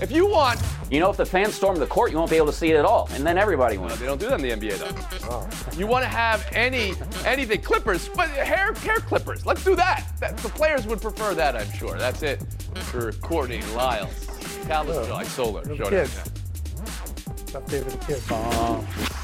If 0.00 0.10
you 0.10 0.26
want, 0.26 0.60
You 0.90 1.00
know, 1.00 1.10
if 1.10 1.16
the 1.16 1.24
fans 1.26 1.54
storm 1.54 1.78
the 1.78 1.86
court, 1.86 2.10
you 2.10 2.18
won't 2.18 2.30
be 2.30 2.36
able 2.36 2.48
to 2.48 2.52
see 2.52 2.70
it 2.70 2.76
at 2.76 2.84
all, 2.84 3.08
and 3.12 3.24
then 3.24 3.38
everybody 3.38 3.78
wins. 3.78 3.98
they 3.98 4.06
don't 4.06 4.20
do 4.20 4.28
that 4.28 4.40
in 4.40 4.58
the 4.60 4.66
NBA 4.68 4.78
though. 4.78 5.78
You 5.78 5.86
want 5.86 6.02
to 6.04 6.08
have 6.08 6.46
any 6.52 6.94
anything 7.24 7.60
clippers, 7.62 8.08
but 8.08 8.28
hair 8.28 8.72
hair 8.74 8.96
clippers. 8.96 9.46
Let's 9.46 9.64
do 9.64 9.74
that. 9.76 10.04
that. 10.20 10.36
The 10.38 10.48
players 10.48 10.86
would 10.86 11.00
prefer 11.00 11.34
that, 11.34 11.56
I'm 11.56 11.70
sure. 11.72 11.96
That's 11.98 12.22
it 12.22 12.42
for 12.90 13.12
Courtney 13.12 13.62
Lyles, 13.74 14.28
Callis 14.66 15.06
Joy 15.08 15.24
Solar. 15.24 15.62
The 15.64 15.76
Showdown. 15.76 15.90
kids. 15.90 16.14
Updated 17.52 17.90
the 17.92 18.06
kids. 18.06 19.23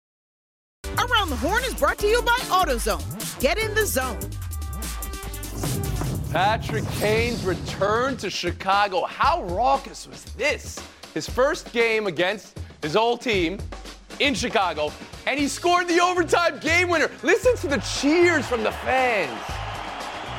Around 1.21 1.29
the 1.29 1.35
Horn 1.35 1.63
is 1.63 1.73
brought 1.73 1.97
to 1.99 2.07
you 2.07 2.21
by 2.21 2.37
AutoZone. 2.49 3.39
Get 3.39 3.57
in 3.57 3.73
the 3.73 3.85
zone. 3.85 4.19
Patrick 6.31 6.83
Kane's 6.99 7.43
return 7.43 8.17
to 8.17 8.29
Chicago. 8.29 9.05
How 9.05 9.43
raucous 9.43 10.07
was 10.07 10.23
this? 10.35 10.79
His 11.13 11.29
first 11.29 11.71
game 11.73 12.07
against 12.07 12.59
his 12.81 12.95
old 12.95 13.21
team 13.21 13.59
in 14.19 14.33
Chicago, 14.33 14.91
and 15.27 15.39
he 15.39 15.47
scored 15.47 15.87
the 15.87 15.99
overtime 15.99 16.59
game 16.59 16.89
winner. 16.89 17.09
Listen 17.23 17.55
to 17.57 17.67
the 17.67 17.77
cheers 17.99 18.45
from 18.45 18.63
the 18.63 18.71
fans. 18.71 19.39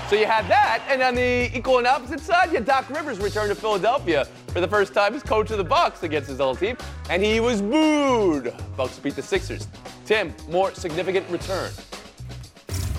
So 0.09 0.17
you 0.17 0.27
had 0.27 0.47
that, 0.49 0.85
and 0.89 1.03
on 1.03 1.15
the 1.15 1.57
equal 1.57 1.79
and 1.79 1.87
opposite 1.87 2.21
side, 2.21 2.51
you 2.51 2.57
had 2.57 2.67
Doc 2.67 2.89
Rivers 2.91 3.19
return 3.19 3.49
to 3.49 3.55
Philadelphia 3.55 4.27
for 4.49 4.61
the 4.61 4.69
first 4.69 4.95
time 4.95 5.15
as 5.15 5.23
coach 5.23 5.51
of 5.51 5.59
the 5.59 5.65
Bucks 5.65 6.03
against 6.03 6.29
his 6.29 6.41
old 6.41 6.59
team, 6.59 6.77
and 7.09 7.23
he 7.23 7.41
was 7.41 7.63
booed. 7.63 8.55
Bucks 8.77 8.99
beat 8.99 9.17
the 9.17 9.23
Sixers. 9.23 9.67
Tim, 10.05 10.35
more 10.49 10.75
significant 10.75 11.29
return. 11.31 11.71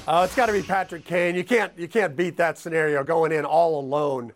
Uh, 0.07 0.23
it's 0.25 0.35
got 0.35 0.47
to 0.47 0.53
be 0.53 0.61
Patrick 0.61 1.05
Kane. 1.05 1.35
You 1.35 1.43
can't 1.43 1.71
you 1.77 1.87
can't 1.87 2.15
beat 2.15 2.37
that 2.37 2.57
scenario 2.57 3.03
going 3.03 3.31
in 3.31 3.45
all 3.45 3.79
alone, 3.79 4.33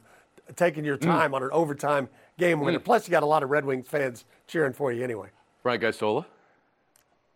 taking 0.55 0.85
your 0.85 0.97
hmm. 0.97 1.05
time 1.05 1.33
on 1.33 1.43
an 1.43 1.49
overtime 1.51 2.09
game 2.37 2.59
winner. 2.59 2.79
Hmm. 2.79 2.85
Plus, 2.85 3.07
you 3.07 3.11
got 3.11 3.23
a 3.23 3.27
lot 3.27 3.43
of 3.43 3.49
Red 3.49 3.65
Wings 3.65 3.87
fans 3.87 4.25
cheering 4.47 4.73
for 4.73 4.91
you 4.91 5.03
anyway. 5.03 5.29
Frank 5.61 5.83
Isola. 5.83 6.25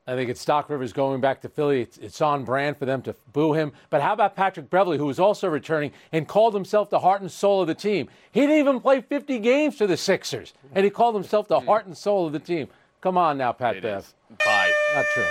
I 0.07 0.15
think 0.15 0.29
it's 0.29 0.43
Doc 0.43 0.69
Rivers 0.69 0.93
going 0.93 1.21
back 1.21 1.41
to 1.41 1.49
Philly. 1.49 1.81
It's, 1.81 1.97
it's 1.97 2.21
on 2.21 2.43
brand 2.43 2.75
for 2.75 2.85
them 2.85 3.03
to 3.03 3.15
boo 3.33 3.53
him. 3.53 3.71
But 3.91 4.01
how 4.01 4.13
about 4.13 4.35
Patrick 4.35 4.69
Beverley, 4.69 4.97
who 4.97 5.05
was 5.05 5.19
also 5.19 5.47
returning 5.47 5.91
and 6.11 6.27
called 6.27 6.55
himself 6.55 6.89
the 6.89 6.99
heart 6.99 7.21
and 7.21 7.31
soul 7.31 7.61
of 7.61 7.67
the 7.67 7.75
team? 7.75 8.09
He 8.31 8.41
didn't 8.41 8.57
even 8.57 8.79
play 8.79 9.01
50 9.01 9.37
games 9.39 9.77
for 9.77 9.85
the 9.85 9.95
Sixers, 9.95 10.53
and 10.73 10.83
he 10.83 10.89
called 10.89 11.13
himself 11.13 11.47
the 11.47 11.59
hmm. 11.59 11.67
heart 11.67 11.85
and 11.85 11.95
soul 11.95 12.25
of 12.25 12.33
the 12.33 12.39
team. 12.39 12.67
Come 13.01 13.17
on 13.17 13.37
now, 13.37 13.51
Pat 13.51 13.77
It 13.77 13.83
Bev. 13.83 13.99
is 13.99 14.13
by 14.45 14.71
Not 14.95 15.05
true. 15.13 15.25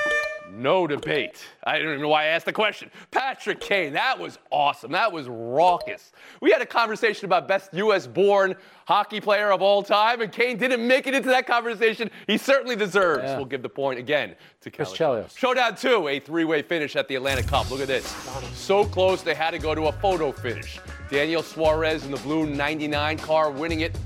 no 0.53 0.89
debate. 0.89 1.37
I 1.63 1.79
don't 1.79 1.87
even 1.89 2.01
know 2.01 2.09
why 2.09 2.25
I 2.25 2.27
asked 2.27 2.47
the 2.47 2.53
question. 2.53 2.91
Patrick 3.13 3.61
Kane, 3.61 3.93
that 3.93 4.19
was 4.19 4.39
awesome. 4.51 4.91
That 4.91 5.13
was 5.13 5.29
raucous. 5.29 6.11
We 6.41 6.51
had 6.51 6.61
a 6.61 6.67
conversation 6.67 7.27
about 7.27 7.47
best 7.47 7.73
U.S. 7.75 8.09
born 8.09 8.57
hockey 8.87 9.21
player 9.21 9.53
of 9.53 9.63
all 9.63 9.85
time, 9.85 10.21
and 10.21 10.33
Kane 10.33 10.57
didn't 10.57 10.85
make 10.85 11.07
it 11.07 11.15
into 11.15 11.29
that 11.29 11.47
conversation. 11.47 12.11
He 12.27 12.37
certainly 12.39 12.75
deserves. 12.75 13.23
Yeah. 13.23 13.37
We'll 13.37 13.45
give 13.47 13.63
the 13.63 13.69
point 13.69 14.01
again 14.01 14.35
to 14.63 14.71
Chris 14.73 14.93
Kelly. 14.93 15.23
Chelios. 15.23 15.39
Showdown 15.39 15.77
two, 15.77 16.09
a 16.09 16.19
three-way 16.19 16.63
finish 16.63 16.97
at 16.97 17.07
the 17.07 17.15
Atlantic 17.15 17.47
Cup. 17.47 17.71
Look 17.71 17.81
at 17.81 17.87
this. 17.87 18.09
So 18.55 18.85
close 18.85 19.23
they 19.23 19.35
had 19.35 19.53
to 19.53 19.61
go 19.61 19.77
to 19.77 19.83
a 19.87 19.93
photo 19.93 20.33
finish. 20.33 20.81
Daniel 21.09 21.45
Suarez 21.45 22.05
in 22.05 22.11
the 22.11 22.17
blue 22.19 22.47
99 22.47 23.19
car 23.19 23.53
winning 23.53 23.81
it 23.83 23.97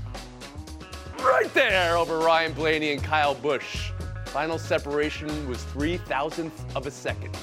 right 1.19 1.51
there 1.53 1.97
over 1.97 2.19
Ryan 2.19 2.53
Blaney 2.53 2.91
and 2.91 3.03
Kyle 3.03 3.35
Busch. 3.35 3.91
Final 4.25 4.57
separation 4.57 5.47
was 5.47 5.63
three 5.63 5.97
thousandths 5.97 6.63
of 6.75 6.87
a 6.87 6.91
second. 6.91 7.37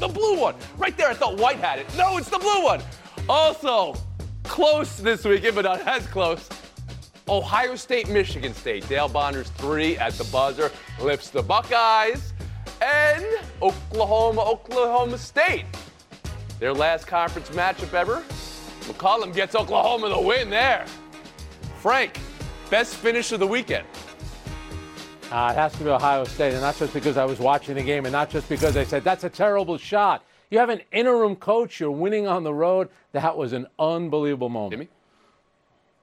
The 0.00 0.08
blue 0.08 0.38
one, 0.40 0.56
right 0.76 0.96
there. 0.96 1.08
I 1.08 1.14
thought 1.14 1.38
White 1.38 1.58
had 1.58 1.78
it. 1.78 1.86
No, 1.96 2.16
it's 2.16 2.28
the 2.28 2.38
blue 2.38 2.64
one. 2.64 2.82
Also, 3.28 3.94
close 4.42 4.96
this 4.96 5.24
weekend, 5.24 5.54
but 5.54 5.64
not 5.64 5.80
as 5.86 6.06
close. 6.08 6.48
Ohio 7.28 7.74
State, 7.76 8.08
Michigan 8.08 8.52
State. 8.52 8.86
Dale 8.88 9.08
Bonner's 9.08 9.48
three 9.50 9.96
at 9.98 10.12
the 10.14 10.24
buzzer 10.24 10.70
lifts 11.00 11.30
the 11.30 11.42
Buckeyes. 11.42 12.34
And 12.82 13.24
Oklahoma, 13.62 14.42
Oklahoma 14.42 15.16
State. 15.16 15.64
Their 16.58 16.74
last 16.74 17.06
conference 17.06 17.48
matchup 17.50 17.94
ever. 17.94 18.22
McCollum 18.82 19.34
gets 19.34 19.54
Oklahoma 19.54 20.10
the 20.10 20.20
win 20.20 20.50
there. 20.50 20.84
Frank, 21.78 22.18
best 22.70 22.96
finish 22.96 23.32
of 23.32 23.40
the 23.40 23.46
weekend. 23.46 23.86
Uh, 25.30 25.50
it 25.50 25.56
has 25.56 25.72
to 25.72 25.84
be 25.84 25.90
Ohio 25.90 26.24
State, 26.24 26.52
and 26.52 26.60
not 26.60 26.76
just 26.76 26.92
because 26.92 27.16
I 27.16 27.24
was 27.24 27.38
watching 27.38 27.74
the 27.74 27.82
game, 27.82 28.04
and 28.04 28.12
not 28.12 28.30
just 28.30 28.48
because 28.48 28.76
I 28.76 28.84
said 28.84 29.02
that's 29.04 29.24
a 29.24 29.30
terrible 29.30 29.78
shot. 29.78 30.24
You 30.50 30.58
have 30.58 30.68
an 30.68 30.80
interim 30.92 31.36
coach. 31.36 31.80
You're 31.80 31.90
winning 31.90 32.26
on 32.26 32.44
the 32.44 32.54
road. 32.54 32.88
That 33.12 33.36
was 33.36 33.52
an 33.52 33.66
unbelievable 33.78 34.48
moment. 34.48 34.72
Jimmy? 34.72 34.88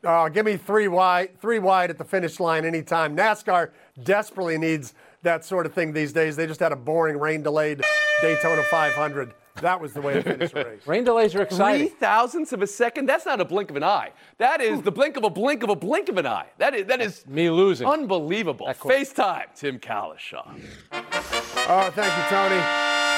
Uh, 0.04 0.30
give 0.30 0.46
me 0.46 0.58
three 0.58 0.88
wide, 0.88 1.40
three 1.40 1.60
wide 1.60 1.90
at 1.92 1.98
the 1.98 2.04
finish 2.04 2.40
line 2.40 2.66
anytime. 2.66 3.16
NASCAR 3.16 3.70
desperately 4.04 4.58
needs 4.58 4.96
that 5.22 5.46
sort 5.46 5.66
of 5.66 5.74
thing 5.74 5.94
these 5.94 6.12
days. 6.12 6.36
They 6.36 6.48
just 6.48 6.60
had 6.60 6.72
a 6.72 6.76
boring 6.76 7.20
rain 7.20 7.44
delayed 7.44 7.82
Daytona 8.22 8.64
500. 8.64 9.34
That 9.56 9.82
was 9.82 9.94
the 9.94 10.02
way 10.02 10.14
to 10.14 10.24
finish 10.24 10.52
the 10.52 10.64
race. 10.66 10.88
Rain 10.88 11.04
delays 11.04 11.36
are 11.36 11.42
exciting. 11.42 11.80
Three 11.80 11.86
exciting. 11.88 12.00
thousandths 12.00 12.54
of 12.54 12.62
a 12.62 12.68
second? 12.68 13.06
That's 13.08 13.26
not 13.26 13.42
a 13.42 13.46
blink 13.46 13.70
of 13.70 13.76
an 13.76 13.84
eye. 13.84 14.12
That 14.38 14.62
is 14.62 14.82
the 14.82 14.92
blink 14.92 15.18
of 15.18 15.24
a 15.24 15.30
blink 15.30 15.64
of 15.64 15.70
a 15.70 15.76
blink 15.76 16.10
of 16.10 16.18
an 16.18 16.26
eye. 16.26 16.48
That 16.58 16.74
is 16.74 16.86
that 16.88 17.02
is 17.02 17.26
Me 17.28 17.50
losing. 17.50 17.88
unbelievable. 17.88 18.66
FaceTime, 18.68 19.54
Tim 19.56 19.78
Cowlishaw. 19.80 20.48
Oh, 20.94 21.92
thank 21.96 22.18
you, 22.18 22.24
Tony. 22.30 22.62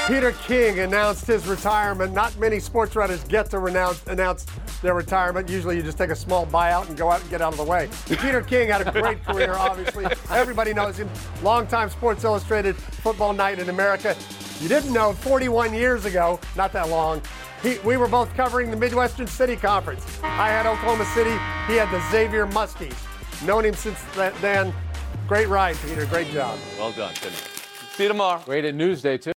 Peter 0.08 0.34
King 0.46 0.80
announced 0.80 1.26
his 1.26 1.48
retirement. 1.48 2.14
Not 2.14 2.38
many 2.38 2.60
sports 2.60 2.94
writers 2.94 3.24
get 3.24 3.50
to 3.52 3.60
renounce, 3.60 4.06
announce 4.08 4.46
their 4.82 4.96
retirement. 4.96 5.48
Usually 5.48 5.78
you 5.78 5.82
just 5.82 5.98
take 5.98 6.10
a 6.10 6.16
small 6.16 6.46
buyout 6.46 6.90
and 6.90 6.98
go 6.98 7.10
out 7.10 7.22
and 7.22 7.30
get 7.30 7.42
out 7.42 7.54
of 7.54 7.58
the 7.58 7.64
way. 7.64 7.88
Peter 8.08 8.42
King 8.42 8.68
had 8.68 8.86
a 8.86 8.92
great 8.92 9.24
career, 9.26 9.54
obviously. 9.54 10.06
Everybody 10.30 10.74
knows 10.74 10.98
him. 10.98 11.10
Longtime 11.42 11.90
Sports 11.90 12.26
Illustrated 12.26 12.76
football 12.76 13.32
night 13.32 13.60
in 13.60 13.70
America. 13.70 14.14
You 14.64 14.70
didn't 14.70 14.94
know 14.94 15.12
41 15.12 15.74
years 15.74 16.06
ago, 16.06 16.40
not 16.56 16.72
that 16.72 16.88
long, 16.88 17.22
he, 17.62 17.80
we 17.80 17.98
were 17.98 18.08
both 18.08 18.34
covering 18.34 18.72
the 18.72 18.78
Midwestern 18.78 19.28
City 19.28 19.58
Conference. 19.58 20.06
I 20.24 20.48
had 20.48 20.66
Oklahoma 20.66 21.04
City, 21.14 21.32
he 21.68 21.76
had 21.76 21.92
the 21.92 22.02
Xavier 22.10 22.48
Muskies. 22.48 22.96
Known 23.46 23.66
him 23.66 23.74
since 23.74 24.02
that, 24.16 24.34
then. 24.40 24.74
Great 25.28 25.50
ride, 25.50 25.76
Peter. 25.86 26.06
Great 26.06 26.28
job. 26.28 26.58
Well 26.78 26.94
done, 26.94 27.14
Timmy. 27.14 27.36
See 27.92 28.04
you 28.04 28.08
tomorrow. 28.08 28.42
Great 28.46 28.64
at 28.64 28.74
Newsday, 28.74 29.20
too. 29.20 29.34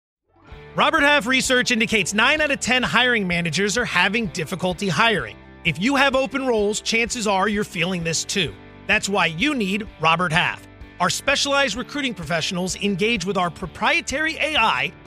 Robert 0.77 1.03
Half 1.03 1.27
research 1.27 1.71
indicates 1.71 2.13
9 2.13 2.43
out 2.43 2.51
of 2.51 2.61
10 2.61 2.83
hiring 2.83 3.27
managers 3.27 3.79
are 3.79 3.87
having 3.87 4.27
difficulty 4.27 4.89
hiring. 4.91 5.39
If 5.65 5.81
you 5.81 5.97
have 5.97 6.15
open 6.15 6.47
roles, 6.47 6.83
chances 6.83 7.27
are 7.27 7.49
you're 7.49 7.65
feeling 7.65 8.05
this 8.05 8.25
too. 8.25 8.53
That's 8.87 9.09
why 9.09 9.25
you 9.25 9.55
need 9.55 9.89
Robert 10.03 10.33
Half. 10.35 10.69
Our 11.01 11.09
specialized 11.09 11.77
recruiting 11.77 12.13
professionals 12.13 12.77
engage 12.77 13.25
with 13.25 13.39
our 13.39 13.49
proprietary 13.49 14.37
AI 14.37 14.93